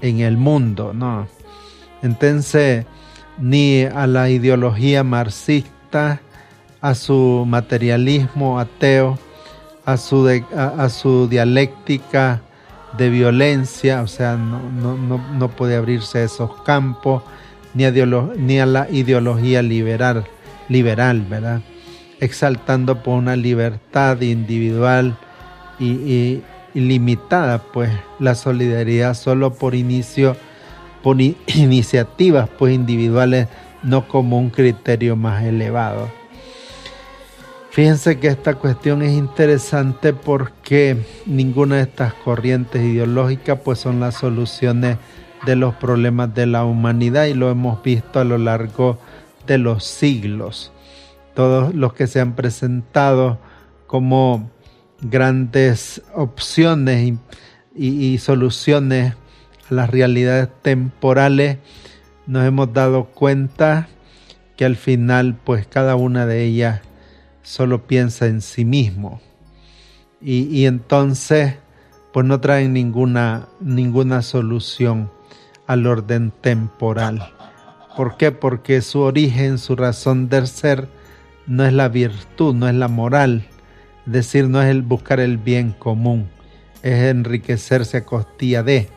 en 0.00 0.20
el 0.20 0.36
mundo, 0.36 0.92
¿no? 0.94 1.26
Entonces, 2.02 2.86
ni 3.38 3.82
a 3.82 4.06
la 4.06 4.30
ideología 4.30 5.02
marxista, 5.02 6.20
a 6.80 6.94
su 6.94 7.44
materialismo 7.46 8.58
ateo, 8.58 9.18
a 9.84 9.96
su, 9.96 10.28
a, 10.56 10.88
su 10.88 11.28
dialéctica 11.28 12.42
de 12.96 13.10
violencia, 13.10 14.02
o 14.02 14.06
sea, 14.06 14.36
no, 14.36 14.60
no, 15.18 15.48
puede 15.48 15.76
abrirse 15.76 16.18
a 16.18 16.24
esos 16.24 16.62
campos, 16.62 17.22
ni 17.74 17.84
a, 17.84 17.92
ni 18.36 18.60
a 18.60 18.66
la 18.66 18.88
ideología 18.90 19.62
liberal, 19.62 20.24
liberal, 20.68 21.22
¿verdad? 21.28 21.60
Exaltando 22.20 23.02
por 23.02 23.18
una 23.18 23.36
libertad 23.36 24.20
individual, 24.20 25.16
y, 25.78 26.42
limitada, 26.74 27.58
pues 27.58 27.90
la 28.18 28.34
solidaridad 28.34 29.14
solo 29.14 29.54
por 29.54 29.74
inicio, 29.74 30.36
por 31.02 31.20
iniciativas 31.46 32.48
pues 32.58 32.74
individuales, 32.74 33.48
no 33.82 34.06
como 34.06 34.38
un 34.38 34.50
criterio 34.50 35.16
más 35.16 35.44
elevado. 35.44 36.17
Fíjense 37.70 38.18
que 38.18 38.28
esta 38.28 38.54
cuestión 38.54 39.02
es 39.02 39.12
interesante 39.12 40.12
porque 40.12 40.96
ninguna 41.26 41.76
de 41.76 41.82
estas 41.82 42.14
corrientes 42.14 42.82
ideológicas 42.82 43.60
pues 43.62 43.78
son 43.78 44.00
las 44.00 44.14
soluciones 44.16 44.96
de 45.44 45.54
los 45.54 45.74
problemas 45.74 46.34
de 46.34 46.46
la 46.46 46.64
humanidad 46.64 47.26
y 47.26 47.34
lo 47.34 47.50
hemos 47.50 47.82
visto 47.82 48.20
a 48.20 48.24
lo 48.24 48.38
largo 48.38 48.98
de 49.46 49.58
los 49.58 49.84
siglos. 49.84 50.72
Todos 51.34 51.74
los 51.74 51.92
que 51.92 52.06
se 52.06 52.20
han 52.20 52.34
presentado 52.34 53.38
como 53.86 54.50
grandes 55.00 56.02
opciones 56.14 57.14
y, 57.76 58.18
soluciones 58.18 59.14
a 59.70 59.74
las 59.74 59.90
realidades 59.90 60.48
temporales, 60.62 61.58
nos 62.26 62.44
hemos 62.44 62.72
dado 62.72 63.04
cuenta 63.04 63.88
que 64.56 64.64
al 64.64 64.74
final 64.74 65.36
pues 65.44 65.66
cada 65.66 65.94
una 65.94 66.26
de 66.26 66.44
ellas 66.44 66.80
solo 67.48 67.86
piensa 67.86 68.26
en 68.26 68.42
sí 68.42 68.66
mismo 68.66 69.22
y, 70.20 70.42
y, 70.54 70.66
entonces 70.66 71.54
pues 72.12 72.26
no 72.26 72.40
traen 72.40 72.74
ninguna, 72.74 73.48
ninguna 73.58 74.20
solución 74.20 75.10
al 75.66 75.86
orden 75.86 76.30
temporal. 76.42 77.32
¿Por 77.96 78.18
qué? 78.18 78.32
Porque 78.32 78.82
su 78.82 79.00
origen, 79.00 79.56
su 79.56 79.76
razón 79.76 80.28
de 80.28 80.46
ser 80.46 80.88
no 81.46 81.64
es 81.64 81.72
la 81.72 81.88
virtud, 81.88 82.54
no 82.54 82.68
es 82.68 82.74
la 82.74 82.88
moral, 82.88 83.46
decir 84.04 84.46
no 84.48 84.60
es 84.60 84.68
el 84.68 84.82
buscar 84.82 85.18
el 85.18 85.38
bien 85.38 85.72
común, 85.72 86.28
es 86.82 87.04
enriquecerse 87.04 87.96
a 87.96 88.04
costilla 88.04 88.62
de. 88.62 88.90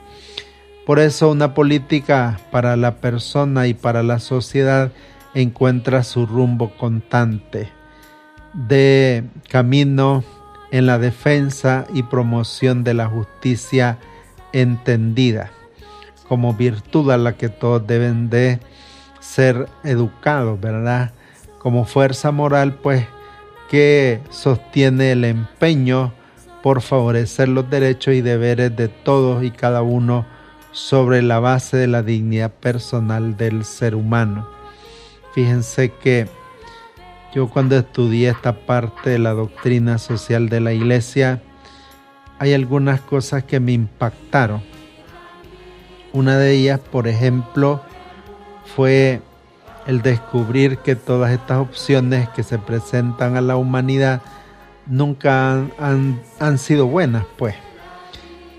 Por 0.85 0.99
eso 0.99 1.31
una 1.31 1.53
política 1.53 2.41
para 2.51 2.75
la 2.75 2.97
persona 2.97 3.67
y 3.67 3.73
para 3.73 4.03
la 4.03 4.19
sociedad 4.19 4.91
encuentra 5.33 6.03
su 6.03 6.25
rumbo 6.25 6.75
constante 6.75 7.80
de 8.53 9.23
camino 9.49 10.23
en 10.71 10.85
la 10.85 10.99
defensa 10.99 11.85
y 11.93 12.03
promoción 12.03 12.83
de 12.83 12.93
la 12.93 13.07
justicia 13.07 13.97
entendida 14.53 15.51
como 16.31 16.53
virtud 16.53 17.11
a 17.11 17.17
la 17.17 17.33
que 17.33 17.49
todos 17.49 17.85
deben 17.85 18.29
de 18.29 18.61
ser 19.19 19.67
educados, 19.83 20.61
¿verdad? 20.61 21.11
Como 21.59 21.83
fuerza 21.83 22.31
moral, 22.31 22.75
pues 22.75 23.05
que 23.69 24.21
sostiene 24.29 25.11
el 25.11 25.25
empeño 25.25 26.13
por 26.63 26.81
favorecer 26.81 27.49
los 27.49 27.69
derechos 27.69 28.13
y 28.13 28.21
deberes 28.21 28.73
de 28.75 28.87
todos 28.87 29.43
y 29.43 29.51
cada 29.51 29.81
uno 29.81 30.25
sobre 30.71 31.21
la 31.21 31.39
base 31.39 31.75
de 31.75 31.87
la 31.87 32.01
dignidad 32.01 32.51
personal 32.51 33.35
del 33.35 33.65
ser 33.65 33.93
humano. 33.93 34.47
Fíjense 35.33 35.91
que 35.91 36.29
yo 37.33 37.49
cuando 37.49 37.77
estudié 37.77 38.29
esta 38.29 38.53
parte 38.53 39.11
de 39.11 39.19
la 39.19 39.31
doctrina 39.31 39.97
social 39.97 40.49
de 40.49 40.59
la 40.59 40.73
iglesia, 40.73 41.41
hay 42.39 42.53
algunas 42.53 42.99
cosas 42.99 43.43
que 43.43 43.59
me 43.59 43.71
impactaron. 43.71 44.61
Una 46.11 46.37
de 46.37 46.51
ellas, 46.51 46.79
por 46.79 47.07
ejemplo, 47.07 47.81
fue 48.75 49.21
el 49.87 50.01
descubrir 50.01 50.79
que 50.79 50.95
todas 50.95 51.31
estas 51.31 51.59
opciones 51.59 52.27
que 52.29 52.43
se 52.43 52.57
presentan 52.59 53.37
a 53.37 53.41
la 53.41 53.55
humanidad 53.55 54.21
nunca 54.87 55.65
han, 55.79 56.57
sido 56.57 56.87
buenas, 56.87 57.23
pues. 57.37 57.55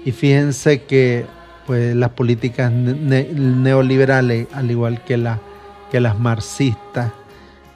Y 0.04 0.12
fíjense 0.12 0.84
que 0.84 1.26
pues, 1.66 1.94
las 1.94 2.10
políticas 2.10 2.72
neoliberales, 2.72 4.48
al 4.54 4.70
igual 4.70 5.04
que, 5.04 5.18
la, 5.18 5.38
que 5.90 6.00
las 6.00 6.18
marxistas, 6.18 7.12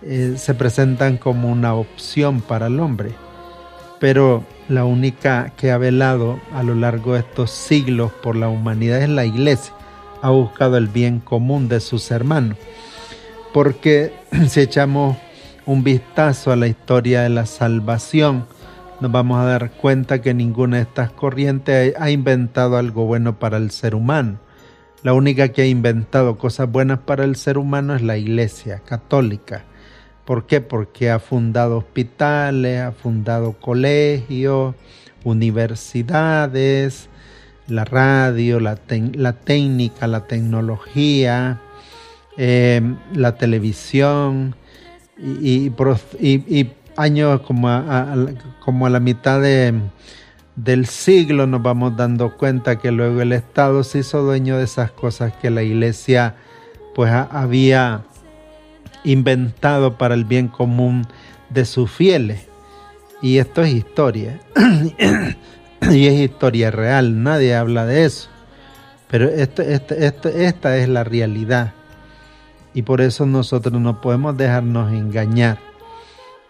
eh, 0.02 0.34
se 0.36 0.54
presentan 0.54 1.16
como 1.16 1.50
una 1.50 1.74
opción 1.74 2.40
para 2.40 2.66
el 2.66 2.80
hombre. 2.80 3.12
Pero 3.98 4.44
la 4.68 4.84
única 4.84 5.52
que 5.56 5.70
ha 5.70 5.78
velado 5.78 6.40
a 6.52 6.62
lo 6.62 6.74
largo 6.74 7.14
de 7.14 7.20
estos 7.20 7.50
siglos 7.50 8.12
por 8.22 8.36
la 8.36 8.48
humanidad 8.48 9.02
es 9.02 9.08
la 9.08 9.24
iglesia. 9.24 9.72
Ha 10.22 10.30
buscado 10.30 10.76
el 10.76 10.88
bien 10.88 11.20
común 11.20 11.68
de 11.68 11.80
sus 11.80 12.10
hermanos. 12.10 12.58
Porque 13.52 14.12
si 14.48 14.60
echamos 14.60 15.16
un 15.64 15.82
vistazo 15.82 16.52
a 16.52 16.56
la 16.56 16.68
historia 16.68 17.22
de 17.22 17.30
la 17.30 17.46
salvación, 17.46 18.46
nos 19.00 19.12
vamos 19.12 19.38
a 19.38 19.44
dar 19.44 19.72
cuenta 19.72 20.22
que 20.22 20.32
ninguna 20.32 20.76
de 20.76 20.82
estas 20.84 21.10
corrientes 21.10 21.94
ha 21.98 22.10
inventado 22.10 22.76
algo 22.76 23.04
bueno 23.04 23.38
para 23.38 23.56
el 23.56 23.70
ser 23.70 23.94
humano. 23.94 24.38
La 25.02 25.12
única 25.12 25.48
que 25.48 25.62
ha 25.62 25.66
inventado 25.66 26.38
cosas 26.38 26.70
buenas 26.70 27.00
para 27.00 27.24
el 27.24 27.36
ser 27.36 27.58
humano 27.58 27.94
es 27.94 28.02
la 28.02 28.16
Iglesia 28.16 28.80
Católica. 28.84 29.64
¿Por 30.26 30.46
qué? 30.46 30.60
Porque 30.60 31.08
ha 31.10 31.20
fundado 31.20 31.78
hospitales, 31.78 32.80
ha 32.82 32.90
fundado 32.90 33.52
colegios, 33.52 34.74
universidades, 35.22 37.08
la 37.68 37.84
radio, 37.84 38.58
la, 38.58 38.74
técnica, 38.74 40.08
la 40.08 40.26
tecnología, 40.26 41.60
eh, 42.36 42.80
la 43.14 43.36
televisión 43.36 44.56
y, 45.16 45.70
años 46.96 47.40
como 47.42 47.68
a, 47.68 48.16
como 48.64 48.86
a 48.86 48.90
la 48.90 49.00
mitad 49.00 49.40
del 49.40 50.86
siglo 50.86 51.46
nos 51.46 51.62
vamos 51.62 51.96
dando 51.96 52.36
cuenta 52.36 52.80
que 52.80 52.90
luego 52.90 53.20
el 53.20 53.32
Estado 53.32 53.84
se 53.84 53.98
hizo 54.00 54.22
dueño 54.22 54.58
de 54.58 54.64
esas 54.64 54.90
cosas 54.90 55.34
que 55.34 55.50
la 55.50 55.62
iglesia 55.62 56.34
pues 56.94 57.12
había 57.12 58.02
inventado 59.06 59.96
para 59.96 60.14
el 60.14 60.24
bien 60.24 60.48
común 60.48 61.06
de 61.48 61.64
sus 61.64 61.90
fieles. 61.90 62.46
Y 63.22 63.38
esto 63.38 63.62
es 63.62 63.72
historia. 63.72 64.40
y 65.90 66.06
es 66.06 66.14
historia 66.14 66.70
real, 66.70 67.22
nadie 67.22 67.54
habla 67.54 67.86
de 67.86 68.04
eso. 68.04 68.28
Pero 69.08 69.28
esto, 69.28 69.62
esta 69.62 70.76
es 70.76 70.88
la 70.88 71.04
realidad. 71.04 71.72
Y 72.74 72.82
por 72.82 73.00
eso 73.00 73.24
nosotros 73.24 73.80
no 73.80 74.00
podemos 74.00 74.36
dejarnos 74.36 74.92
engañar 74.92 75.58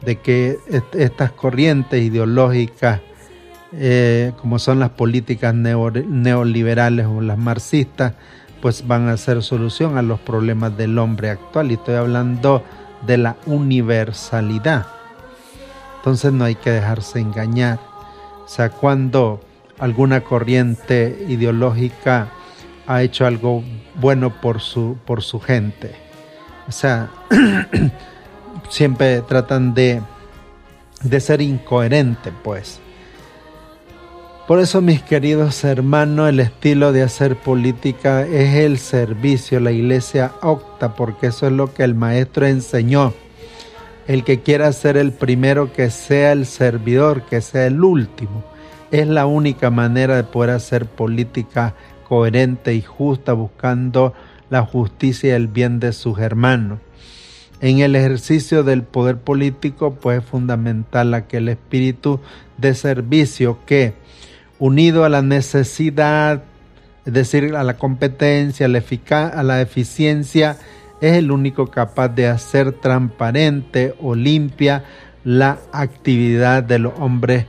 de 0.00 0.16
que 0.20 0.58
estas 0.94 1.32
corrientes 1.32 2.02
ideológicas, 2.02 3.00
eh, 3.72 4.32
como 4.40 4.58
son 4.58 4.80
las 4.80 4.90
políticas 4.90 5.54
neoliberales 5.54 7.06
o 7.06 7.20
las 7.20 7.38
marxistas, 7.38 8.14
pues 8.60 8.86
van 8.86 9.08
a 9.08 9.16
ser 9.16 9.42
solución 9.42 9.98
a 9.98 10.02
los 10.02 10.20
problemas 10.20 10.76
del 10.76 10.98
hombre 10.98 11.30
actual. 11.30 11.70
Y 11.70 11.74
estoy 11.74 11.94
hablando 11.94 12.62
de 13.06 13.18
la 13.18 13.36
universalidad. 13.46 14.86
Entonces 15.98 16.32
no 16.32 16.44
hay 16.44 16.54
que 16.54 16.70
dejarse 16.70 17.20
engañar. 17.20 17.78
O 18.44 18.48
sea, 18.48 18.70
cuando 18.70 19.40
alguna 19.78 20.22
corriente 20.22 21.24
ideológica 21.28 22.28
ha 22.86 23.02
hecho 23.02 23.26
algo 23.26 23.64
bueno 23.96 24.40
por 24.40 24.60
su, 24.60 24.96
por 25.04 25.22
su 25.22 25.40
gente. 25.40 25.94
O 26.68 26.72
sea, 26.72 27.10
siempre 28.68 29.22
tratan 29.22 29.74
de, 29.74 30.02
de 31.02 31.20
ser 31.20 31.40
incoherente, 31.40 32.32
pues. 32.42 32.80
Por 34.46 34.60
eso, 34.60 34.80
mis 34.80 35.02
queridos 35.02 35.64
hermanos, 35.64 36.28
el 36.28 36.38
estilo 36.38 36.92
de 36.92 37.02
hacer 37.02 37.34
política 37.34 38.22
es 38.22 38.54
el 38.54 38.78
servicio. 38.78 39.58
La 39.58 39.72
iglesia 39.72 40.34
opta 40.40 40.94
porque 40.94 41.26
eso 41.26 41.48
es 41.48 41.52
lo 41.52 41.74
que 41.74 41.82
el 41.82 41.96
maestro 41.96 42.46
enseñó. 42.46 43.12
El 44.06 44.22
que 44.22 44.42
quiera 44.42 44.72
ser 44.72 44.98
el 44.98 45.10
primero, 45.10 45.72
que 45.72 45.90
sea 45.90 46.30
el 46.30 46.46
servidor, 46.46 47.22
que 47.22 47.40
sea 47.40 47.66
el 47.66 47.82
último. 47.82 48.44
Es 48.92 49.08
la 49.08 49.26
única 49.26 49.70
manera 49.70 50.14
de 50.14 50.22
poder 50.22 50.50
hacer 50.50 50.86
política 50.86 51.74
coherente 52.08 52.72
y 52.72 52.82
justa, 52.82 53.32
buscando 53.32 54.14
la 54.48 54.62
justicia 54.62 55.30
y 55.30 55.32
el 55.32 55.48
bien 55.48 55.80
de 55.80 55.92
sus 55.92 56.20
hermanos. 56.20 56.78
En 57.60 57.80
el 57.80 57.96
ejercicio 57.96 58.62
del 58.62 58.84
poder 58.84 59.16
político, 59.16 59.94
pues 59.94 60.20
es 60.22 60.24
fundamental 60.24 61.14
aquel 61.14 61.48
espíritu 61.48 62.20
de 62.58 62.74
servicio 62.74 63.58
que, 63.66 64.05
unido 64.58 65.04
a 65.04 65.08
la 65.08 65.22
necesidad, 65.22 66.42
es 67.04 67.12
decir, 67.12 67.54
a 67.54 67.62
la 67.62 67.76
competencia, 67.76 68.66
a 68.66 68.68
la, 68.68 68.82
a 69.28 69.42
la 69.42 69.60
eficiencia, 69.60 70.56
es 71.00 71.16
el 71.16 71.30
único 71.30 71.68
capaz 71.68 72.08
de 72.08 72.26
hacer 72.26 72.72
transparente 72.72 73.94
o 74.00 74.14
limpia 74.14 74.84
la 75.24 75.58
actividad 75.72 76.62
de 76.62 76.78
los 76.78 76.94
hombres 76.98 77.46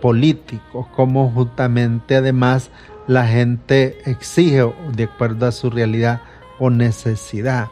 políticos, 0.00 0.86
como 0.94 1.30
justamente 1.30 2.16
además 2.16 2.70
la 3.06 3.26
gente 3.26 3.98
exige 4.04 4.70
de 4.94 5.04
acuerdo 5.04 5.46
a 5.46 5.52
su 5.52 5.70
realidad 5.70 6.20
o 6.58 6.70
necesidad. 6.70 7.68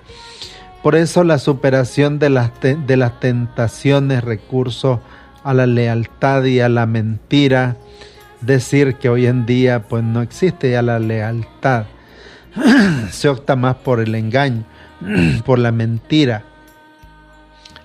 Por 0.83 0.95
eso 0.95 1.25
la 1.25 1.39
superación 1.39 2.19
de 2.19 2.31
las, 2.31 2.53
de 2.61 2.97
las 2.97 3.19
tentaciones, 3.19 4.23
recurso 4.23 5.01
a 5.43 5.53
la 5.53 5.67
lealtad 5.67 6.45
y 6.45 6.61
a 6.61 6.69
la 6.69 6.87
mentira, 6.87 7.77
decir 8.41 8.97
que 8.97 9.09
hoy 9.09 9.27
en 9.27 9.47
día 9.47 9.83
pues 9.89 10.05
no 10.05 10.23
existe 10.23 10.71
ya 10.71 10.83
la 10.83 10.99
lealtad, 10.99 11.87
se 13.11 13.29
opta 13.29 13.57
más 13.57 13.77
por 13.77 14.01
el 14.01 14.15
engaño, 14.15 14.65
por 15.45 15.59
la 15.59 15.73
mentira, 15.73 16.45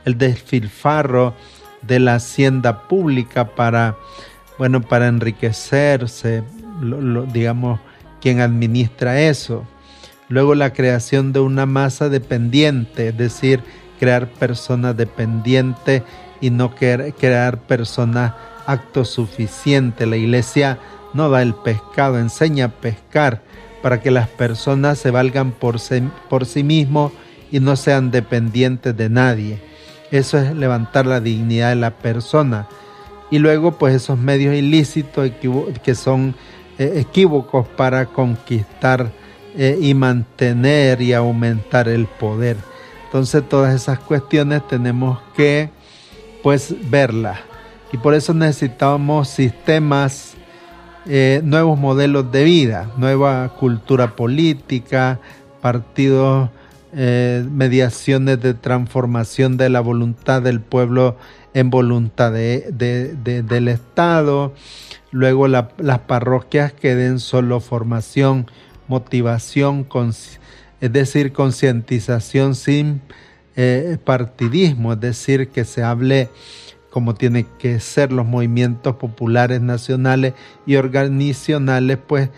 el 0.06 0.18
desfilfarro 0.18 1.36
de 1.82 2.00
la 2.00 2.16
hacienda 2.16 2.88
pública 2.88 3.56
para, 3.56 3.96
bueno, 4.58 4.82
para 4.82 5.08
enriquecerse, 5.08 6.44
digamos, 7.34 7.80
quien 8.22 8.40
administra 8.40 9.22
eso. 9.22 9.66
Luego 10.30 10.56
la 10.56 10.74
creación 10.74 11.34
de 11.34 11.40
una 11.42 11.66
masa 11.66 12.08
dependiente, 12.08 13.10
es 13.10 13.18
decir, 13.18 13.62
crear 14.00 14.28
personas 14.28 14.96
dependientes 14.96 16.04
y 16.40 16.50
no 16.50 16.74
crear 16.74 17.60
personas 17.60 18.34
autosuficientes. 18.66 20.08
La 20.08 20.18
iglesia 20.18 20.80
no 21.14 21.30
da 21.30 21.42
el 21.42 21.54
pescado, 21.54 22.20
enseña 22.20 22.66
a 22.66 22.70
pescar 22.70 23.42
para 23.82 24.02
que 24.02 24.12
las 24.12 24.28
personas 24.28 25.00
se 25.00 25.12
valgan 25.12 25.52
por 25.52 25.80
sí, 25.80 26.04
por 26.30 26.46
sí 26.46 26.64
mismos 26.64 27.12
y 27.52 27.60
no 27.60 27.76
sean 27.76 28.12
dependientes 28.12 28.96
de 28.96 29.10
nadie. 29.10 29.60
Eso 30.12 30.38
es 30.38 30.56
levantar 30.56 31.06
la 31.06 31.20
dignidad 31.20 31.70
de 31.70 31.76
la 31.76 31.92
persona. 31.92 32.68
Y 33.30 33.40
luego 33.40 33.78
pues 33.78 33.96
esos 33.96 34.18
medios 34.18 34.56
ilícitos 34.56 35.32
que 35.84 35.96
son 35.96 36.36
eh, 36.78 36.94
equívocos 36.98 37.68
para 37.68 38.06
conquistar 38.08 39.12
eh, 39.56 39.78
y 39.82 39.94
mantener 39.94 41.02
y 41.02 41.14
aumentar 41.14 41.88
el 41.88 42.06
poder. 42.06 42.58
Entonces 43.06 43.48
todas 43.48 43.74
esas 43.74 44.00
cuestiones 44.00 44.68
tenemos 44.68 45.20
que 45.36 45.70
pues 46.44 46.74
verlas 46.90 47.40
y 47.92 47.98
por 47.98 48.14
eso 48.14 48.34
necesitamos 48.34 49.30
sistemas, 49.30 50.36
eh, 51.08 51.42
nuevos 51.44 51.80
modelos 51.80 52.32
de 52.32 52.44
vida, 52.44 52.92
nueva 52.98 53.56
cultura 53.60 54.16
política, 54.16 55.20
partidos, 55.62 56.50
eh, 56.94 57.46
mediaciones 57.50 58.42
de 58.42 58.54
transformación 58.54 59.58
de 59.58 59.70
la 59.70 59.82
voluntad 59.82 60.42
del 60.42 60.62
pueblo 60.62 61.18
en 61.54 61.70
voluntad 61.70 62.32
del 62.32 63.68
Estado, 63.68 64.54
luego 65.12 65.48
las 65.48 66.00
parroquias 66.08 66.72
que 66.72 66.96
den 66.96 67.20
solo 67.20 67.60
formación 67.60 68.48
motivación, 68.88 69.88
es 70.82 70.94
decir, 70.94 71.34
concientización 71.34 72.56
sin 72.56 73.02
eh, 73.56 73.98
partidismo, 74.04 74.94
es 74.94 75.00
decir, 75.00 75.50
que 75.50 75.66
se 75.66 75.84
hable 75.84 76.30
como 76.92 77.16
tienen 77.16 77.48
que 77.58 77.80
ser 77.80 78.12
los 78.12 78.28
movimientos 78.28 78.98
populares 78.98 79.62
nacionales 79.62 80.34
y 80.66 80.76
organizacionales, 80.76 81.98
pues 82.06 82.30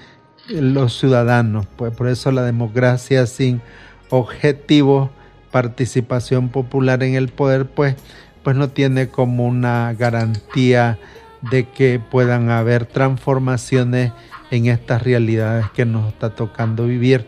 los 0.48 0.98
ciudadanos, 0.98 1.66
pues 1.76 1.94
por 1.94 2.08
eso 2.08 2.32
la 2.32 2.44
democracia 2.44 3.26
sin 3.26 3.62
objetivo, 4.10 5.12
participación 5.52 6.50
popular 6.50 7.04
en 7.04 7.16
el 7.16 7.30
poder, 7.30 7.66
pues, 7.66 7.96
pues 8.44 8.56
no 8.56 8.70
tiene 8.70 9.08
como 9.08 9.48
una 9.48 9.94
garantía 9.94 11.00
de 11.42 11.68
que 11.70 12.00
puedan 12.00 12.50
haber 12.50 12.86
transformaciones 12.86 14.12
en 14.52 14.68
estas 14.68 15.02
realidades 15.02 15.66
que 15.74 15.86
nos 15.86 16.14
está 16.14 16.36
tocando 16.36 16.86
vivir 16.86 17.28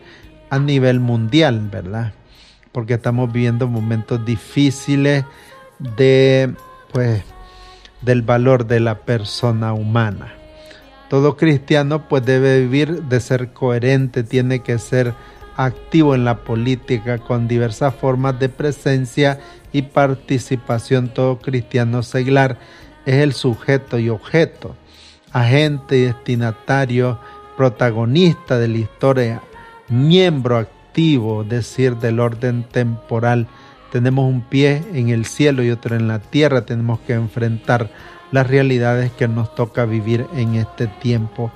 a 0.49 0.59
nivel 0.59 0.99
mundial, 0.99 1.69
¿verdad? 1.71 2.13
Porque 2.71 2.93
estamos 2.93 3.31
viviendo 3.33 3.67
momentos 3.67 4.23
difíciles 4.25 5.25
de, 5.79 6.53
pues, 6.95 7.23
del 8.03 8.21
valor 8.21 8.67
de 8.67 8.79
la 8.79 8.99
persona 8.99 9.73
humana. 9.73 10.31
Todo 11.09 11.35
cristiano 11.35 12.07
pues 12.07 12.25
debe 12.25 12.61
vivir 12.61 13.03
de 13.03 13.19
ser 13.19 13.51
coherente, 13.51 14.23
tiene 14.23 14.61
que 14.61 14.79
ser 14.79 15.13
activo 15.57 16.15
en 16.15 16.23
la 16.23 16.45
política 16.45 17.17
con 17.17 17.49
diversas 17.49 17.93
formas 17.93 18.39
de 18.39 18.47
presencia 18.47 19.41
y 19.73 19.81
participación. 19.81 21.09
Todo 21.09 21.39
cristiano 21.39 22.01
seglar 22.01 22.59
es 23.05 23.15
el 23.15 23.33
sujeto 23.33 23.99
y 23.99 24.07
objeto, 24.07 24.77
agente 25.33 25.97
y 25.97 26.01
destinatario, 26.03 27.19
protagonista 27.57 28.57
de 28.57 28.69
la 28.69 28.77
historia, 28.77 29.41
miembro 29.89 30.55
activo, 30.55 31.43
decir, 31.43 31.97
del 31.97 32.21
orden 32.21 32.63
temporal. 32.63 33.49
Tenemos 33.91 34.29
un 34.29 34.41
pie 34.41 34.83
en 34.93 35.09
el 35.09 35.25
cielo 35.25 35.63
y 35.63 35.71
otro 35.71 35.95
en 35.95 36.07
la 36.07 36.19
tierra. 36.19 36.65
Tenemos 36.65 36.99
que 37.01 37.13
enfrentar 37.13 37.89
las 38.31 38.47
realidades 38.47 39.11
que 39.11 39.27
nos 39.27 39.55
toca 39.55 39.85
vivir 39.85 40.27
en 40.35 40.55
este 40.55 40.87
tiempo. 40.87 41.51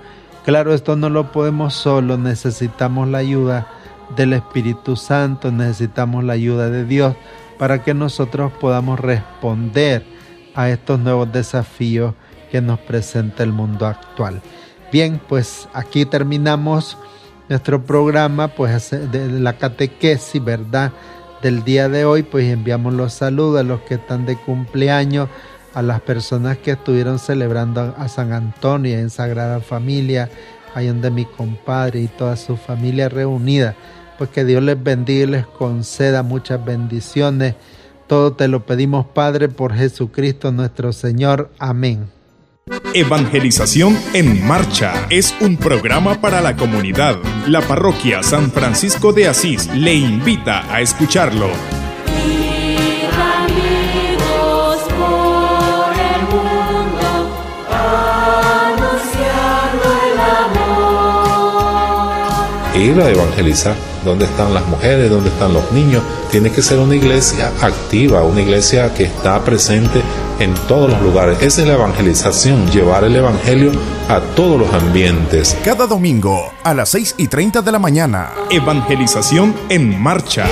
Claro, 0.45 0.73
esto 0.73 0.95
no 0.95 1.09
lo 1.09 1.31
podemos 1.31 1.73
solo, 1.73 2.17
necesitamos 2.17 3.07
la 3.07 3.19
ayuda 3.19 3.67
del 4.15 4.33
Espíritu 4.33 4.95
Santo, 4.95 5.51
necesitamos 5.51 6.23
la 6.23 6.33
ayuda 6.33 6.69
de 6.69 6.85
Dios 6.85 7.15
para 7.57 7.83
que 7.83 7.93
nosotros 7.93 8.51
podamos 8.53 8.99
responder 8.99 10.03
a 10.55 10.69
estos 10.69 10.99
nuevos 10.99 11.31
desafíos 11.31 12.15
que 12.51 12.61
nos 12.61 12.79
presenta 12.79 13.43
el 13.43 13.51
mundo 13.51 13.85
actual. 13.85 14.41
Bien, 14.91 15.21
pues 15.27 15.67
aquí 15.73 16.05
terminamos 16.05 16.97
nuestro 17.47 17.83
programa 17.83 18.47
pues 18.47 18.89
de 18.91 19.27
la 19.39 19.57
catequesis, 19.57 20.43
¿verdad? 20.43 20.91
Del 21.41 21.63
día 21.63 21.89
de 21.89 22.06
hoy, 22.06 22.23
pues 22.23 22.52
enviamos 22.52 22.93
los 22.93 23.13
saludos 23.13 23.62
a 23.62 23.63
los 23.63 23.82
que 23.82 23.95
están 23.95 24.25
de 24.25 24.36
cumpleaños, 24.36 25.30
a 25.73 25.82
las 25.82 26.02
personas 26.02 26.58
que 26.58 26.71
estuvieron 26.71 27.19
celebrando 27.19 27.95
a 27.97 28.08
San 28.08 28.34
Antonio 28.34 28.97
en 28.97 29.10
Sagrada 29.10 29.60
Familia, 29.60 30.30
ahí 30.75 30.88
donde 30.88 31.12
mi 31.12 31.25
compadre 31.25 32.02
y 32.02 32.08
toda 32.08 32.36
su 32.36 32.58
familia 32.58 33.10
reunida 33.10 33.75
pues 34.19 34.32
que 34.32 34.43
Dios 34.43 34.62
les 34.62 34.82
bendiga 34.84 35.23
y 35.23 35.28
les 35.28 35.47
conceda 35.47 36.23
muchas 36.23 36.63
bendiciones. 36.63 37.56
Todo 38.06 38.34
te 38.34 38.49
lo 38.49 38.65
pedimos, 38.65 39.06
Padre, 39.06 39.47
por 39.47 39.73
Jesucristo 39.73 40.52
nuestro 40.52 40.91
Señor. 40.91 41.49
Amén. 41.58 42.10
Evangelización 42.93 43.97
en 44.13 44.45
Marcha 44.45 45.08
es 45.10 45.34
un 45.39 45.56
programa 45.56 46.19
para 46.19 46.41
la 46.41 46.58
comunidad. 46.58 47.15
La 47.49 47.62
parroquia 47.62 48.21
San 48.21 48.51
Francisco 48.51 49.12
de 49.12 49.27
Asís 49.27 49.65
le 49.73 49.91
invita 49.91 50.71
a 50.71 50.81
escucharlo. 50.81 51.47
ir 62.75 63.01
a 63.01 63.09
evangelizar. 63.09 63.75
¿Dónde 64.05 64.25
están 64.25 64.53
las 64.53 64.65
mujeres? 64.67 65.09
¿Dónde 65.09 65.29
están 65.29 65.51
los 65.51 65.71
niños? 65.71 66.03
Tiene 66.29 66.51
que 66.51 66.62
ser 66.62 66.77
una 66.77 66.95
iglesia 66.95 67.51
activa, 67.62 68.23
una 68.23 68.41
iglesia 68.41 68.93
que 68.93 69.05
está 69.05 69.43
presente 69.43 70.03
en 70.39 70.54
todos 70.67 70.89
los 70.89 71.02
lugares. 71.02 71.41
Esa 71.41 71.62
es 71.62 71.67
la 71.67 71.73
evangelización, 71.73 72.69
llevar 72.71 73.04
el 73.04 73.15
evangelio 73.15 73.71
a 74.08 74.19
todos 74.36 74.60
los 74.60 74.73
ambientes. 74.73 75.58
Cada 75.63 75.88
domingo 75.88 76.52
a 76.63 76.73
las 76.73 76.89
6 76.89 77.15
y 77.17 77.28
30 77.28 77.62
de 77.62 77.71
la 77.71 77.80
mañana. 77.80 78.32
Evangelización 78.49 79.56
en 79.69 80.02
marcha. 80.02 80.45